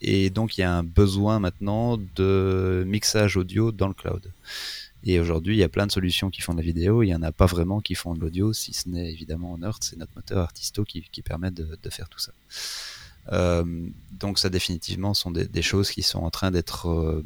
[0.00, 4.30] et donc il y a un besoin maintenant de mixage audio dans le cloud.
[5.08, 7.14] Et aujourd'hui, il y a plein de solutions qui font de la vidéo, il n'y
[7.14, 10.10] en a pas vraiment qui font de l'audio, si ce n'est évidemment Nerd, c'est notre
[10.16, 12.32] moteur Artisto qui, permet de, faire tout ça.
[13.32, 17.24] Euh, donc ça définitivement sont des, choses qui sont en train d'être euh,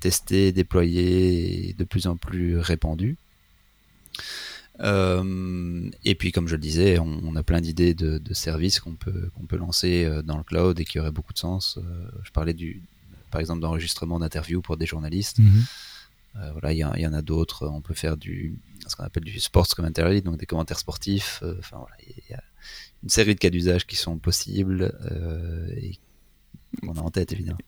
[0.00, 3.18] testées, déployées et de plus en plus répandues.
[4.80, 9.30] Euh, et puis comme je le disais, on, a plein d'idées de, services qu'on peut,
[9.48, 11.78] peut lancer dans le cloud et qui auraient beaucoup de sens.
[12.22, 12.80] je parlais du,
[13.30, 15.40] par exemple d'enregistrement d'interviews pour des journalistes.
[15.40, 15.64] Mm-hmm.
[16.36, 17.66] Euh, voilà, il y, en a d'autres.
[17.68, 21.40] On peut faire du ce qu'on appelle du sports commentary, donc des commentaires sportifs.
[21.42, 22.42] Euh, enfin voilà, il y a
[23.02, 25.98] une série de cas d'usage qui sont possibles euh, et
[26.80, 27.58] qu'on a en tête évidemment.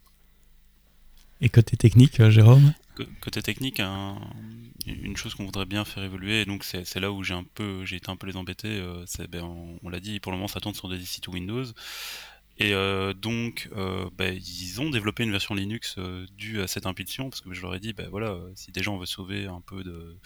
[1.41, 2.75] Et côté technique, Jérôme?
[3.23, 7.33] Côté technique, une chose qu'on voudrait bien faire évoluer, et donc c'est là où j'ai
[7.33, 8.85] un peu, j'ai été un peu les embêter.
[9.07, 11.65] c'est, ben, on, on l'a dit, pour le moment ça tourne sur des sites Windows.
[12.61, 16.85] Et euh, donc, euh, bah, ils ont développé une version Linux euh, due à cette
[16.85, 19.63] impulsion, parce que je leur ai dit, bah, voilà, si déjà on veut sauver un
[19.63, 20.19] peu de,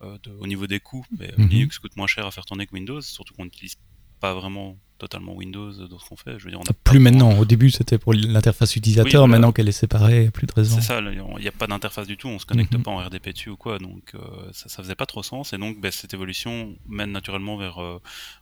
[0.00, 1.48] au niveau des coûts, bah, mhm.
[1.48, 3.76] Linux coûte moins cher à faire tourner que Windows, surtout qu'on n'utilise
[4.20, 4.78] pas vraiment
[5.08, 6.38] totalement Windows dans ce qu'on fait.
[6.38, 7.38] Je veux dire, on plus maintenant.
[7.38, 9.28] Au début, c'était pour l'interface utilisateur.
[9.28, 10.76] maintenant qu'elle est séparée, il a plus de raison.
[10.76, 11.00] C'est ça.
[11.00, 12.28] Il n'y a pas d'interface du tout.
[12.28, 12.82] On se connecte mhm.
[12.82, 13.78] pas en RDP dessus ou quoi.
[13.78, 14.14] Donc,
[14.52, 15.52] ça, ça faisait pas trop sens.
[15.52, 17.82] Et donc, cette évolution mène naturellement vers.
[17.82, 18.00] Euh,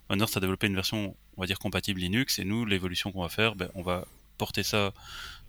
[0.08, 3.28] Honor, a développé une version on va dire compatible Linux et nous l'évolution qu'on va
[3.28, 4.06] faire ben, on va
[4.38, 4.92] porter ça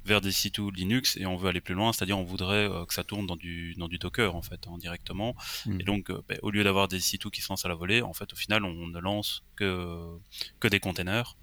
[0.06, 2.94] vers des sites Linux et on veut aller plus loin, c'est-à-dire on voudrait euh, que
[2.94, 5.36] ça tourne dans du, dans du Docker en fait, hein, directement.
[5.66, 5.80] Hmm.
[5.80, 8.02] Et donc, euh, ben, au lieu d'avoir des sites qui se lancent à la volée,
[8.02, 10.18] en fait, au final, on ne lance que,
[10.60, 11.38] que des containers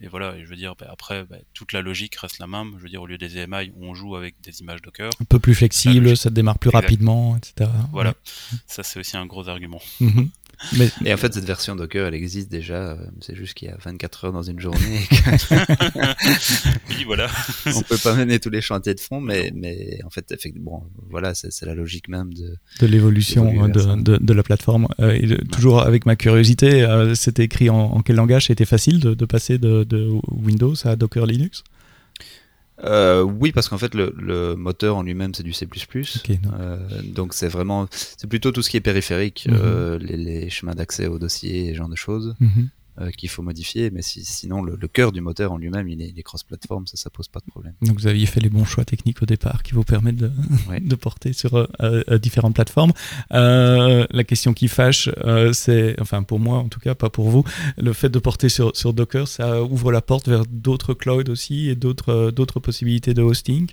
[0.00, 2.74] et voilà, et je veux dire, bah, après, bah, toute la logique reste la même.
[2.78, 5.10] Je veux dire, au lieu des EMI, on joue avec des images Docker.
[5.20, 7.70] Un peu plus flexible, ça démarre plus rapidement, etc.
[7.92, 8.14] Voilà,
[8.66, 9.80] ça c'est aussi un gros argument.
[10.00, 10.30] Mhm.
[10.76, 10.90] Mais...
[11.04, 12.92] Et en fait, cette version Docker, elle existe déjà.
[12.92, 15.00] Euh, c'est juste qu'il y a 24 heures dans une journée.
[16.90, 17.28] oui, voilà.
[17.66, 21.34] On peut pas mener tous les chantiers de fond, mais, mais en fait, bon, voilà,
[21.34, 24.88] c'est la logique même de, de l'évolution hein, de, de, de, la plateforme.
[25.00, 28.46] Euh, et toujours avec ma curiosité, euh, c'était écrit en, quel langage?
[28.46, 29.86] C'était facile de, passer de,
[30.28, 31.62] Windows à Docker Linux?
[32.84, 35.66] Euh, oui, parce qu'en fait, le, moteur en lui-même, c'est du C++.
[35.68, 39.58] Euh, donc, c'est vraiment, c'est plutôt tout ce qui est périphérique, mhm.
[39.60, 42.34] euh, les, chemins d'accès au dossier, ce genre de choses.
[42.40, 42.68] Mhm.
[43.00, 46.88] Euh, qu'il faut modifier, mais sinon le, cœur du moteur en lui-même, il est, cross-platform,
[46.88, 47.74] ça, ça pose pas de problème.
[47.80, 50.32] Donc vous aviez fait les bons choix techniques au départ qui vous permettent de,
[50.80, 52.92] de porter sur euh, euh, différentes plateformes.
[53.30, 55.10] la question qui fâche,
[55.52, 57.44] c'est, enfin pour moi en tout cas, pas pour vous,
[57.76, 61.68] le fait de porter sur, sur Docker, ça ouvre la porte vers d'autres clouds aussi
[61.68, 63.68] et d'autres d'autres possibilités de hosting?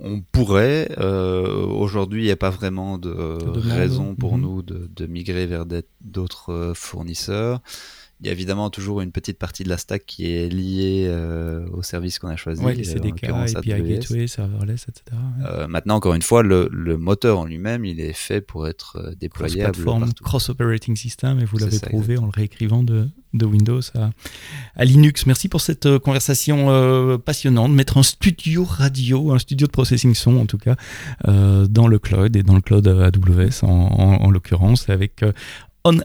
[0.00, 0.90] On pourrait.
[0.98, 4.42] Euh, aujourd'hui, il n'y a pas vraiment de, raison pour mhm.
[4.42, 5.64] nous de, de, migrer vers
[6.00, 7.60] d'autres euh, fournisseurs.
[8.20, 11.68] Il y a évidemment toujours une petite partie de la stack qui est liée euh,
[11.72, 12.64] au service qu'on a choisi.
[12.64, 15.18] Oui, les CDK, API Gateway, serverless, etc.
[15.44, 18.96] Euh, maintenant, encore une fois, le, le moteur en lui-même, il est fait pour être
[18.96, 23.82] euh, déployable cross cross-operating system, et vous l'avez prouvé en le réécrivant de, de Windows
[23.94, 24.12] à,
[24.76, 25.26] à, Linux.
[25.26, 27.72] Merci pour cette conversation euh, passionnante.
[27.72, 30.76] Mettre un studio radio, un studio de processing son en tout cas,
[31.26, 35.22] dans le cloud et dans le cloud AWS en, en, en l'occurrence, avec
[35.86, 36.00] on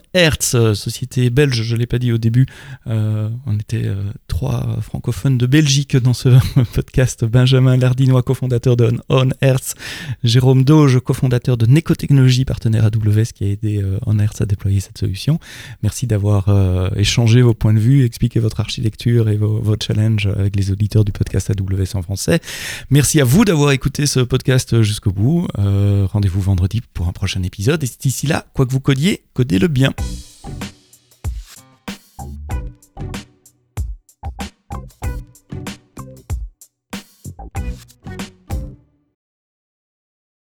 [0.54, 2.46] euh, société belge, je ne l'ai pas dit au début.
[2.86, 6.28] Euh, on était euh, trois francophones de Belgique dans ce
[6.74, 7.24] podcast.
[7.24, 9.74] Benjamin Lardinois, cofondateur de On Hertz.
[10.22, 14.80] Jérôme Doge, cofondateur de Neco Technologies, partenaire AWS, qui a aidé On Hertz à déployer
[14.80, 15.40] cette solution.
[15.82, 16.48] Merci d'avoir
[16.96, 21.12] échangé vos points de vue, expliqué votre architecture et vos, challenges avec les auditeurs du
[21.12, 22.40] podcast AWS en français.
[22.90, 25.48] Merci à vous d'avoir écouté ce podcast jusqu'au bout.
[25.56, 27.82] Rendez-vous vendredi pour un prochain épisode.
[27.82, 29.94] Et d'ici là, quoi que vous codiez, codez-le bien.